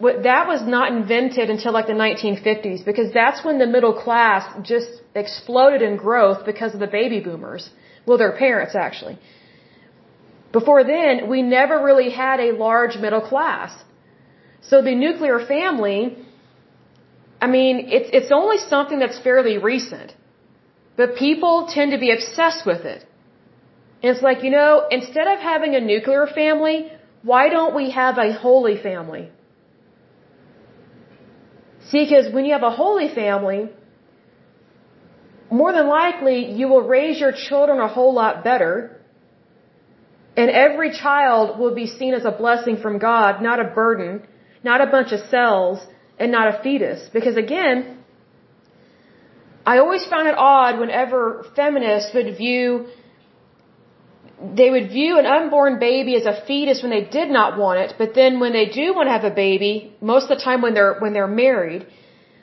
that 0.00 0.46
was 0.46 0.62
not 0.66 0.92
invented 0.92 1.48
until 1.48 1.72
like 1.72 1.86
the 1.86 1.94
1950s 1.94 2.84
because 2.84 3.12
that's 3.12 3.44
when 3.44 3.58
the 3.58 3.66
middle 3.66 3.94
class 3.94 4.44
just 4.62 4.90
exploded 5.14 5.80
in 5.80 5.96
growth 5.96 6.44
because 6.44 6.74
of 6.74 6.80
the 6.80 6.86
baby 6.86 7.20
boomers. 7.20 7.70
Well, 8.06 8.18
their 8.18 8.36
parents 8.36 8.74
actually. 8.74 9.18
Before 10.52 10.84
then, 10.84 11.28
we 11.28 11.42
never 11.42 11.82
really 11.82 12.10
had 12.10 12.40
a 12.40 12.52
large 12.52 12.96
middle 12.96 13.20
class. 13.20 13.72
So 14.60 14.82
the 14.82 14.94
nuclear 14.94 15.38
family, 15.54 16.16
I 17.40 17.46
mean, 17.46 17.88
it's, 17.96 18.10
it's 18.12 18.32
only 18.32 18.58
something 18.58 18.98
that's 18.98 19.18
fairly 19.18 19.58
recent. 19.58 20.14
But 20.96 21.16
people 21.16 21.68
tend 21.68 21.92
to 21.92 21.98
be 21.98 22.10
obsessed 22.10 22.64
with 22.66 22.84
it. 22.84 23.04
And 24.02 24.12
it's 24.12 24.22
like, 24.22 24.42
you 24.42 24.50
know, 24.50 24.86
instead 24.90 25.26
of 25.26 25.38
having 25.40 25.74
a 25.74 25.80
nuclear 25.80 26.26
family, 26.26 26.92
why 27.22 27.48
don't 27.48 27.74
we 27.74 27.90
have 27.90 28.18
a 28.18 28.32
holy 28.32 28.76
family? 28.76 29.30
See, 31.90 32.04
because 32.04 32.32
when 32.32 32.44
you 32.44 32.52
have 32.52 32.62
a 32.62 32.70
holy 32.70 33.08
family, 33.14 33.68
more 35.50 35.72
than 35.72 35.86
likely 35.88 36.52
you 36.52 36.68
will 36.68 36.82
raise 36.82 37.20
your 37.20 37.32
children 37.32 37.78
a 37.78 37.88
whole 37.88 38.12
lot 38.12 38.42
better. 38.42 39.00
And 40.36 40.50
every 40.50 40.90
child 40.92 41.58
will 41.58 41.74
be 41.74 41.86
seen 41.86 42.12
as 42.14 42.24
a 42.24 42.30
blessing 42.30 42.76
from 42.78 42.98
God, 42.98 43.40
not 43.40 43.60
a 43.60 43.64
burden, 43.64 44.26
not 44.62 44.80
a 44.80 44.86
bunch 44.86 45.12
of 45.12 45.20
cells, 45.30 45.78
and 46.18 46.32
not 46.32 46.48
a 46.52 46.62
fetus. 46.62 47.08
Because 47.12 47.36
again, 47.36 47.98
I 49.64 49.78
always 49.78 50.04
found 50.06 50.28
it 50.28 50.36
odd 50.36 50.78
whenever 50.78 51.46
feminists 51.54 52.12
would 52.14 52.36
view 52.36 52.86
they 54.38 54.70
would 54.70 54.88
view 54.90 55.18
an 55.18 55.26
unborn 55.26 55.78
baby 55.78 56.14
as 56.14 56.26
a 56.26 56.44
fetus 56.46 56.82
when 56.82 56.90
they 56.90 57.04
did 57.04 57.30
not 57.30 57.58
want 57.58 57.78
it, 57.80 57.94
but 57.98 58.14
then 58.14 58.38
when 58.38 58.52
they 58.52 58.66
do 58.66 58.94
want 58.94 59.06
to 59.08 59.12
have 59.12 59.24
a 59.24 59.34
baby, 59.34 59.94
most 60.00 60.24
of 60.24 60.36
the 60.36 60.44
time 60.44 60.60
when 60.60 60.74
they're 60.74 60.96
when 60.98 61.14
they're 61.14 61.26
married, 61.26 61.86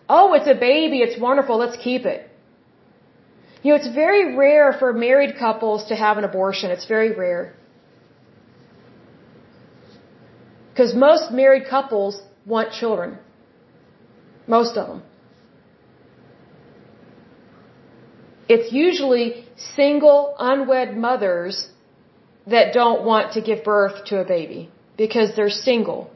oh, 0.09 0.33
it's 0.33 0.47
a 0.47 0.55
baby, 0.55 0.99
it's 1.01 1.19
wonderful, 1.19 1.57
let's 1.57 1.77
keep 1.77 2.05
it. 2.05 2.29
You 3.61 3.69
know, 3.69 3.75
it's 3.75 3.93
very 3.93 4.35
rare 4.35 4.73
for 4.73 4.91
married 4.91 5.37
couples 5.37 5.85
to 5.85 5.95
have 5.95 6.17
an 6.17 6.25
abortion. 6.25 6.69
It's 6.71 6.85
very 6.85 7.13
rare. 7.15 7.55
Because 10.71 10.93
most 10.93 11.31
married 11.31 11.67
couples 11.69 12.21
want 12.45 12.73
children. 12.73 13.19
Most 14.47 14.75
of 14.75 14.87
them. 14.87 15.03
It's 18.49 18.73
usually 18.73 19.45
single, 19.55 20.35
unwed 20.37 20.97
mothers 20.97 21.69
that 22.47 22.73
don't 22.73 23.03
want 23.05 23.33
to 23.33 23.41
give 23.41 23.63
birth 23.63 24.05
to 24.05 24.19
a 24.19 24.25
baby 24.25 24.69
because 24.97 25.35
they're 25.35 25.49
single. 25.49 26.11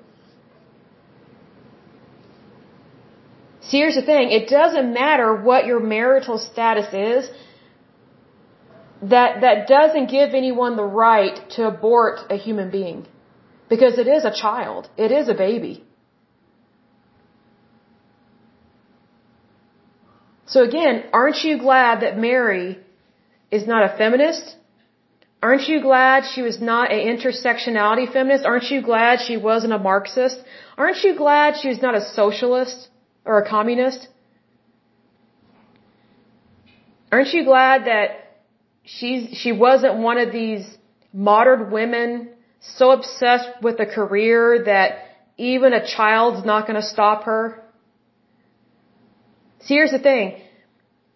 See, 3.61 3.77
here's 3.77 3.95
the 3.95 4.01
thing. 4.01 4.31
It 4.31 4.47
doesn't 4.49 4.93
matter 4.93 5.35
what 5.35 5.65
your 5.65 5.79
marital 5.79 6.37
status 6.37 6.93
is. 6.93 7.29
That, 9.01 9.41
that 9.41 9.67
doesn't 9.67 10.07
give 10.09 10.33
anyone 10.33 10.75
the 10.75 10.83
right 10.83 11.37
to 11.51 11.67
abort 11.67 12.19
a 12.29 12.37
human 12.37 12.71
being. 12.71 13.05
Because 13.69 13.99
it 13.99 14.07
is 14.07 14.23
a 14.25 14.31
child. 14.31 14.89
It 14.97 15.11
is 15.11 15.27
a 15.27 15.33
baby. 15.33 15.83
So 20.45 20.63
again, 20.63 21.03
aren't 21.11 21.43
you 21.43 21.57
glad 21.59 22.01
that 22.01 22.17
Mary 22.17 22.79
is 23.51 23.67
not 23.67 23.83
a 23.83 23.97
feminist? 23.97 24.55
Aren't 25.47 25.69
you 25.69 25.79
glad 25.81 26.25
she 26.33 26.41
was 26.41 26.59
not 26.59 26.91
an 26.91 27.01
intersectionality 27.11 28.05
feminist? 28.11 28.43
Aren't 28.45 28.69
you 28.69 28.81
glad 28.81 29.21
she 29.27 29.37
wasn't 29.37 29.71
a 29.71 29.79
Marxist? 29.79 30.37
Aren't 30.77 31.01
you 31.05 31.15
glad 31.15 31.55
she 31.61 31.69
was 31.69 31.81
not 31.81 31.95
a 31.95 32.01
socialist 32.01 32.89
or 33.23 33.35
a 33.41 33.47
communist? 33.49 34.09
Aren't 37.13 37.33
you 37.33 37.45
glad 37.45 37.85
that 37.85 38.07
she's, 38.83 39.37
she 39.37 39.53
wasn't 39.53 39.95
one 40.09 40.17
of 40.17 40.33
these 40.33 40.65
modern 41.13 41.71
women 41.71 42.11
so 42.59 42.91
obsessed 42.91 43.49
with 43.61 43.79
a 43.79 43.85
career 43.85 44.63
that 44.65 44.89
even 45.37 45.71
a 45.71 45.87
child's 45.87 46.45
not 46.45 46.67
going 46.67 46.79
to 46.81 46.87
stop 46.95 47.23
her? 47.23 47.63
See, 49.61 49.75
here's 49.75 49.91
the 49.91 50.03
thing. 50.09 50.41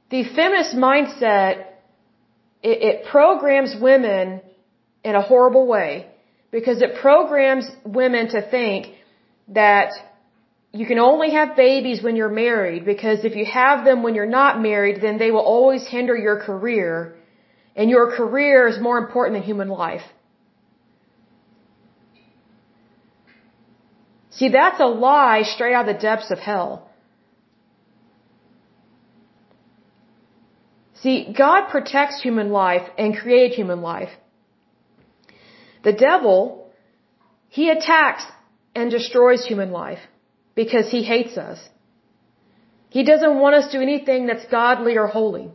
The 0.10 0.24
feminist 0.24 0.74
mindset 0.74 1.70
it, 2.63 2.82
it 2.82 3.06
programs 3.06 3.76
women 3.80 4.41
in 5.04 5.15
a 5.15 5.21
horrible 5.21 5.67
way 5.67 6.08
because 6.52 6.82
it 6.82 6.95
programs 7.02 7.69
women 7.86 8.30
to 8.30 8.41
think 8.50 8.93
that 9.50 9.91
you 10.74 10.86
can 10.86 11.00
only 11.00 11.32
have 11.32 11.56
babies 11.56 12.02
when 12.02 12.15
you're 12.15 12.30
married 12.30 12.86
because 12.86 13.26
if 13.26 13.36
you 13.36 13.45
have 13.45 13.84
them 13.84 14.04
when 14.04 14.15
you're 14.15 14.34
not 14.41 14.62
married, 14.62 15.02
then 15.02 15.17
they 15.17 15.32
will 15.32 15.47
always 15.56 15.86
hinder 15.86 16.15
your 16.15 16.39
career 16.39 17.15
and 17.76 17.89
your 17.89 18.15
career 18.15 18.67
is 18.67 18.80
more 18.80 18.97
important 18.97 19.36
than 19.36 19.43
human 19.43 19.69
life. 19.69 20.04
See, 24.32 24.50
that's 24.50 24.80
a 24.80 24.86
lie 24.86 25.43
straight 25.43 25.74
out 25.74 25.88
of 25.88 25.95
the 25.95 26.02
depths 26.02 26.32
of 26.32 26.39
hell. 26.39 26.89
See, 31.02 31.34
God 31.36 31.70
protects 31.70 32.22
human 32.22 32.52
life 32.52 32.88
and 32.98 33.18
created 33.18 33.56
human 33.56 33.82
life. 33.82 34.10
The 35.84 35.94
devil, 35.94 36.72
he 37.50 37.70
attacks 37.70 38.24
and 38.76 38.92
destroys 38.92 39.46
human 39.46 39.72
life 39.72 40.00
because 40.54 40.90
he 40.92 41.04
hates 41.04 41.38
us. 41.38 41.60
He 42.90 43.04
doesn't 43.04 43.40
want 43.40 43.56
us 43.56 43.72
to 43.72 43.78
do 43.78 43.82
anything 43.82 44.28
that's 44.28 44.46
godly 44.46 44.98
or 44.98 45.08
holy. 45.08 45.50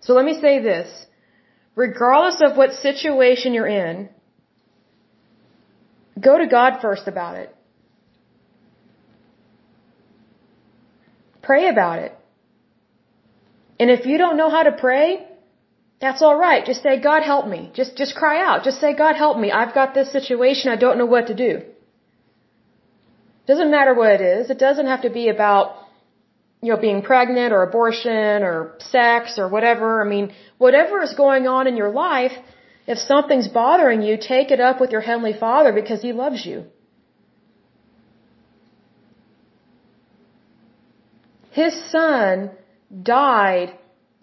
So 0.00 0.14
let 0.14 0.24
me 0.24 0.40
say 0.40 0.60
this. 0.60 1.06
Regardless 1.74 2.40
of 2.42 2.56
what 2.56 2.72
situation 2.74 3.54
you're 3.54 3.66
in, 3.66 4.10
go 6.20 6.38
to 6.38 6.46
God 6.46 6.80
first 6.80 7.08
about 7.08 7.36
it. 7.36 7.54
Pray 11.50 11.66
about 11.68 11.98
it. 12.06 12.12
And 13.80 13.88
if 13.90 14.06
you 14.08 14.16
don't 14.22 14.36
know 14.40 14.50
how 14.56 14.62
to 14.68 14.72
pray, 14.86 15.06
that's 16.04 16.22
all 16.26 16.36
right. 16.46 16.62
Just 16.70 16.80
say, 16.86 16.94
God 17.10 17.22
help 17.32 17.46
me. 17.54 17.60
Just, 17.78 17.96
just 18.02 18.12
cry 18.20 18.36
out. 18.48 18.58
Just 18.68 18.78
say, 18.84 18.90
God 19.04 19.16
help 19.24 19.36
me. 19.44 19.48
I've 19.60 19.74
got 19.80 19.88
this 19.92 20.12
situation. 20.18 20.70
I 20.70 20.76
don't 20.84 20.96
know 21.00 21.10
what 21.14 21.26
to 21.30 21.34
do. 21.34 21.52
Doesn't 23.48 23.72
matter 23.76 23.94
what 24.00 24.12
it 24.16 24.22
is. 24.36 24.50
It 24.54 24.60
doesn't 24.66 24.86
have 24.92 25.02
to 25.06 25.10
be 25.18 25.24
about, 25.36 25.74
you 26.62 26.70
know, 26.72 26.80
being 26.88 27.02
pregnant 27.02 27.52
or 27.52 27.60
abortion 27.64 28.44
or 28.48 28.56
sex 28.78 29.36
or 29.36 29.48
whatever. 29.48 29.88
I 30.04 30.08
mean, 30.14 30.32
whatever 30.66 31.02
is 31.02 31.14
going 31.24 31.48
on 31.48 31.66
in 31.66 31.76
your 31.82 31.90
life, 31.90 32.36
if 32.86 32.98
something's 33.12 33.48
bothering 33.48 34.02
you, 34.02 34.14
take 34.34 34.52
it 34.52 34.60
up 34.68 34.80
with 34.80 34.92
your 34.92 35.04
Heavenly 35.10 35.36
Father 35.46 35.72
because 35.72 36.00
He 36.00 36.12
loves 36.12 36.46
you. 36.46 36.58
His 41.50 41.74
Son 41.90 42.50
died 43.02 43.76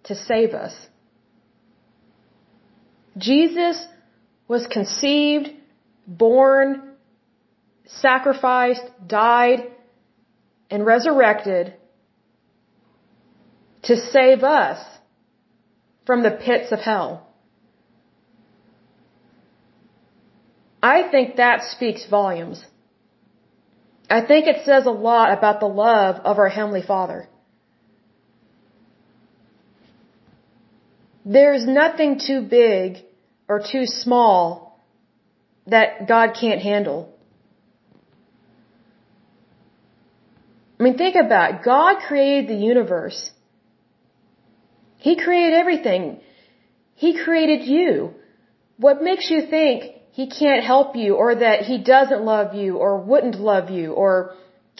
to 0.04 0.16
save 0.16 0.54
us. 0.54 0.74
Jesus 3.18 3.86
was 4.48 4.66
conceived, 4.68 5.50
born, 6.06 6.94
sacrificed, 7.86 8.84
died, 9.06 9.72
and 10.70 10.86
resurrected 10.86 11.74
to 13.84 13.96
save 13.96 14.44
us 14.44 14.80
from 16.06 16.24
the 16.24 16.32
pits 16.32 16.72
of 16.72 16.80
hell. 16.80 17.28
I 20.82 21.10
think 21.10 21.38
that 21.38 21.64
speaks 21.64 22.06
volumes. 22.06 22.64
I 24.10 24.22
think 24.22 24.48
it 24.48 24.66
says 24.66 24.86
a 24.86 24.92
lot 24.92 25.38
about 25.38 25.60
the 25.60 25.68
love 25.68 26.18
of 26.24 26.38
our 26.38 26.50
Heavenly 26.50 26.82
Father. 26.82 27.28
There's 31.26 31.66
nothing 31.66 32.20
too 32.26 32.42
big 32.42 33.04
or 33.50 33.60
too 33.60 33.86
small 33.86 34.80
that 35.68 36.08
God 36.08 36.38
can't 36.40 36.62
handle. 36.62 37.14
I 40.80 40.84
mean, 40.84 40.98
think 40.98 41.16
about 41.16 41.56
it. 41.56 41.64
God 41.64 42.02
created 42.08 42.50
the 42.50 42.56
universe. 42.56 43.32
He 44.98 45.18
created 45.18 45.54
everything. 45.54 46.22
He 46.96 47.22
created 47.22 47.68
you. 47.68 48.14
What 48.78 49.02
makes 49.02 49.30
you 49.30 49.48
think 49.48 49.97
He 50.18 50.26
can't 50.26 50.64
help 50.64 50.96
you 50.96 51.14
or 51.14 51.36
that 51.36 51.60
He 51.70 51.78
doesn't 51.78 52.24
love 52.24 52.56
you 52.56 52.78
or 52.78 52.92
wouldn't 53.10 53.40
love 53.40 53.70
you 53.70 53.94
or 53.94 54.34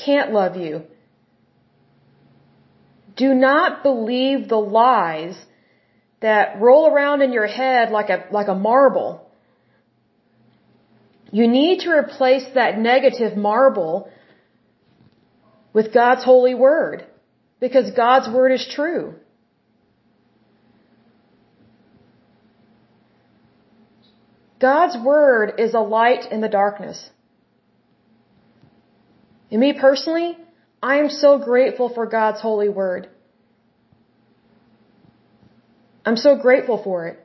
can't 0.04 0.32
love 0.34 0.58
you? 0.58 0.82
Do 3.16 3.36
not 3.36 3.84
believe 3.84 4.50
the 4.50 4.64
lies 4.80 5.36
that 6.22 6.60
roll 6.60 6.88
around 6.92 7.22
in 7.22 7.32
your 7.34 7.46
head 7.46 7.92
like 7.92 8.10
a, 8.10 8.26
like 8.32 8.48
a 8.48 8.56
marble. 8.56 9.30
You 11.32 11.48
need 11.48 11.82
to 11.82 11.92
replace 11.92 12.48
that 12.56 12.80
negative 12.80 13.38
marble 13.38 14.10
with 15.72 15.94
God's 15.94 16.24
holy 16.24 16.56
word 16.56 17.06
because 17.60 17.92
God's 17.92 18.28
word 18.28 18.52
is 18.54 18.68
true. 18.78 19.14
God's 24.60 24.98
word 25.04 25.54
is 25.60 25.74
a 25.74 25.80
light 25.80 26.32
in 26.32 26.42
the 26.42 26.50
darkness. 26.50 27.10
And 29.52 29.62
me 29.62 29.74
personally, 29.80 30.38
I 30.82 30.98
am 30.98 31.10
so 31.10 31.38
grateful 31.38 31.90
for 31.90 32.06
God's 32.06 32.42
holy 32.42 32.70
word. 32.70 33.10
I'm 36.06 36.18
so 36.18 36.36
grateful 36.36 36.82
for 36.84 37.08
it. 37.08 37.20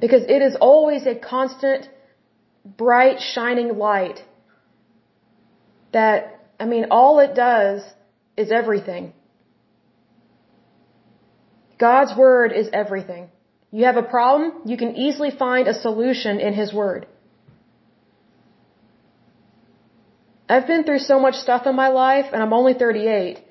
Because 0.00 0.22
it 0.22 0.42
is 0.42 0.56
always 0.60 1.06
a 1.06 1.14
constant, 1.14 1.88
bright, 2.64 3.20
shining 3.20 3.78
light 3.78 4.24
that, 5.92 6.40
I 6.60 6.66
mean, 6.66 6.86
all 6.90 7.18
it 7.20 7.34
does 7.34 7.82
is 8.36 8.52
everything. 8.52 9.12
God's 11.78 12.16
Word 12.16 12.52
is 12.52 12.68
everything. 12.72 13.30
You 13.70 13.84
have 13.84 13.96
a 13.96 14.02
problem, 14.02 14.62
you 14.64 14.76
can 14.76 14.96
easily 14.96 15.30
find 15.30 15.68
a 15.68 15.74
solution 15.74 16.40
in 16.40 16.54
His 16.54 16.72
Word. 16.72 17.06
I've 20.48 20.66
been 20.66 20.84
through 20.84 21.00
so 21.00 21.20
much 21.20 21.34
stuff 21.34 21.66
in 21.66 21.76
my 21.76 21.88
life, 21.88 22.26
and 22.32 22.42
I'm 22.42 22.54
only 22.54 22.74
38. 22.74 23.42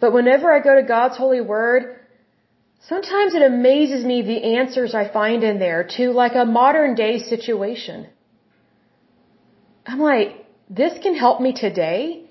But 0.00 0.12
whenever 0.12 0.50
I 0.52 0.60
go 0.60 0.74
to 0.74 0.82
God's 0.82 1.16
holy 1.16 1.40
word, 1.40 2.00
sometimes 2.88 3.34
it 3.34 3.42
amazes 3.42 4.04
me 4.04 4.22
the 4.22 4.56
answers 4.58 4.94
I 4.94 5.08
find 5.08 5.44
in 5.44 5.58
there 5.58 5.86
to 5.96 6.10
like 6.12 6.34
a 6.34 6.44
modern 6.44 6.94
day 6.94 7.18
situation. 7.18 8.06
I'm 9.86 10.00
like, 10.00 10.46
this 10.70 10.94
can 11.02 11.14
help 11.14 11.40
me 11.40 11.52
today? 11.52 12.23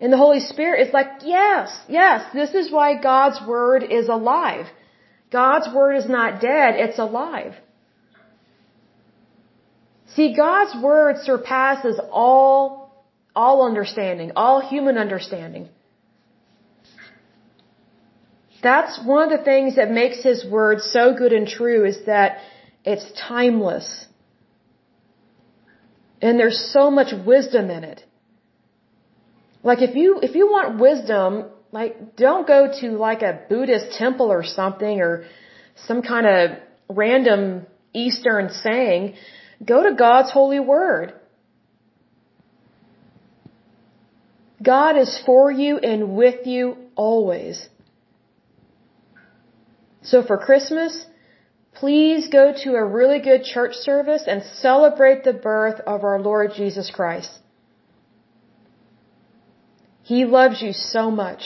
And 0.00 0.12
the 0.12 0.16
Holy 0.16 0.40
Spirit 0.40 0.86
is 0.86 0.92
like, 0.92 1.08
yes, 1.24 1.76
yes, 1.88 2.24
this 2.32 2.54
is 2.54 2.70
why 2.70 3.00
God's 3.00 3.40
Word 3.46 3.82
is 3.82 4.08
alive. 4.08 4.66
God's 5.30 5.68
Word 5.74 5.96
is 5.96 6.08
not 6.08 6.40
dead, 6.40 6.76
it's 6.76 6.98
alive. 6.98 7.54
See, 10.14 10.34
God's 10.34 10.80
Word 10.82 11.16
surpasses 11.22 12.00
all, 12.10 13.04
all 13.34 13.66
understanding, 13.66 14.32
all 14.36 14.60
human 14.60 14.96
understanding. 14.98 15.68
That's 18.62 19.00
one 19.04 19.30
of 19.30 19.38
the 19.38 19.44
things 19.44 19.76
that 19.76 19.90
makes 19.90 20.22
His 20.22 20.44
Word 20.44 20.80
so 20.80 21.14
good 21.16 21.32
and 21.32 21.46
true 21.46 21.84
is 21.84 22.06
that 22.06 22.38
it's 22.84 23.06
timeless. 23.28 24.06
And 26.20 26.38
there's 26.38 26.72
so 26.72 26.90
much 26.90 27.12
wisdom 27.26 27.70
in 27.70 27.84
it. 27.84 28.04
Like 29.68 29.82
if 29.82 29.94
you, 29.94 30.10
if 30.28 30.34
you 30.34 30.46
want 30.56 30.78
wisdom, 30.80 31.30
like 31.78 32.16
don't 32.16 32.46
go 32.46 32.60
to 32.80 32.86
like 33.08 33.22
a 33.30 33.32
Buddhist 33.50 33.98
temple 34.02 34.28
or 34.36 34.42
something 34.42 35.00
or 35.06 35.12
some 35.88 36.00
kind 36.00 36.26
of 36.26 36.42
random 36.88 37.66
Eastern 37.92 38.48
saying. 38.50 39.14
Go 39.72 39.82
to 39.88 39.92
God's 39.94 40.30
holy 40.30 40.60
word. 40.60 41.12
God 44.72 44.96
is 44.96 45.12
for 45.26 45.50
you 45.50 45.76
and 45.90 46.16
with 46.16 46.46
you 46.46 46.62
always. 46.96 47.68
So 50.10 50.22
for 50.22 50.38
Christmas, 50.38 50.94
please 51.74 52.28
go 52.28 52.54
to 52.64 52.70
a 52.82 52.84
really 52.98 53.20
good 53.20 53.44
church 53.44 53.74
service 53.74 54.24
and 54.26 54.42
celebrate 54.66 55.24
the 55.24 55.34
birth 55.34 55.78
of 55.94 56.04
our 56.04 56.18
Lord 56.30 56.52
Jesus 56.56 56.90
Christ. 56.90 57.32
He 60.10 60.24
loves 60.24 60.62
you 60.62 60.72
so 60.72 61.10
much. 61.10 61.42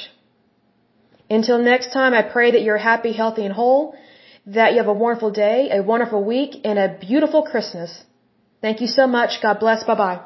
Until 1.36 1.58
next 1.58 1.92
time, 1.92 2.12
I 2.14 2.22
pray 2.22 2.48
that 2.52 2.62
you're 2.62 2.82
happy, 2.92 3.12
healthy, 3.12 3.44
and 3.44 3.54
whole, 3.60 3.94
that 4.46 4.72
you 4.72 4.78
have 4.82 4.92
a 4.96 4.98
wonderful 5.04 5.32
day, 5.32 5.70
a 5.78 5.82
wonderful 5.82 6.22
week, 6.34 6.60
and 6.64 6.78
a 6.78 6.88
beautiful 7.08 7.42
Christmas. 7.42 7.90
Thank 8.60 8.80
you 8.80 8.86
so 8.98 9.06
much. 9.06 9.40
God 9.42 9.58
bless. 9.58 9.82
Bye 9.84 9.96
bye. 10.04 10.20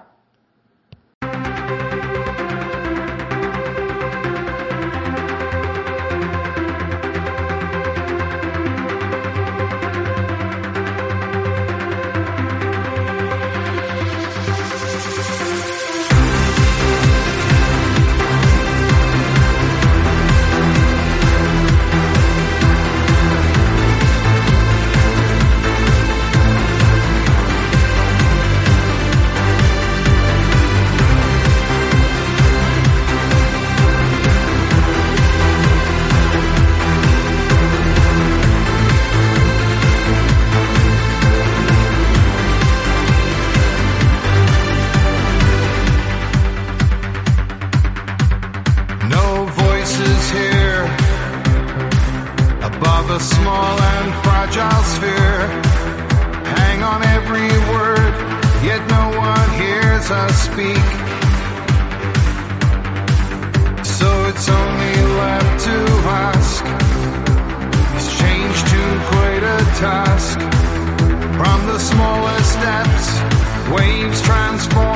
Waves 73.72 74.20
transform 74.22 74.95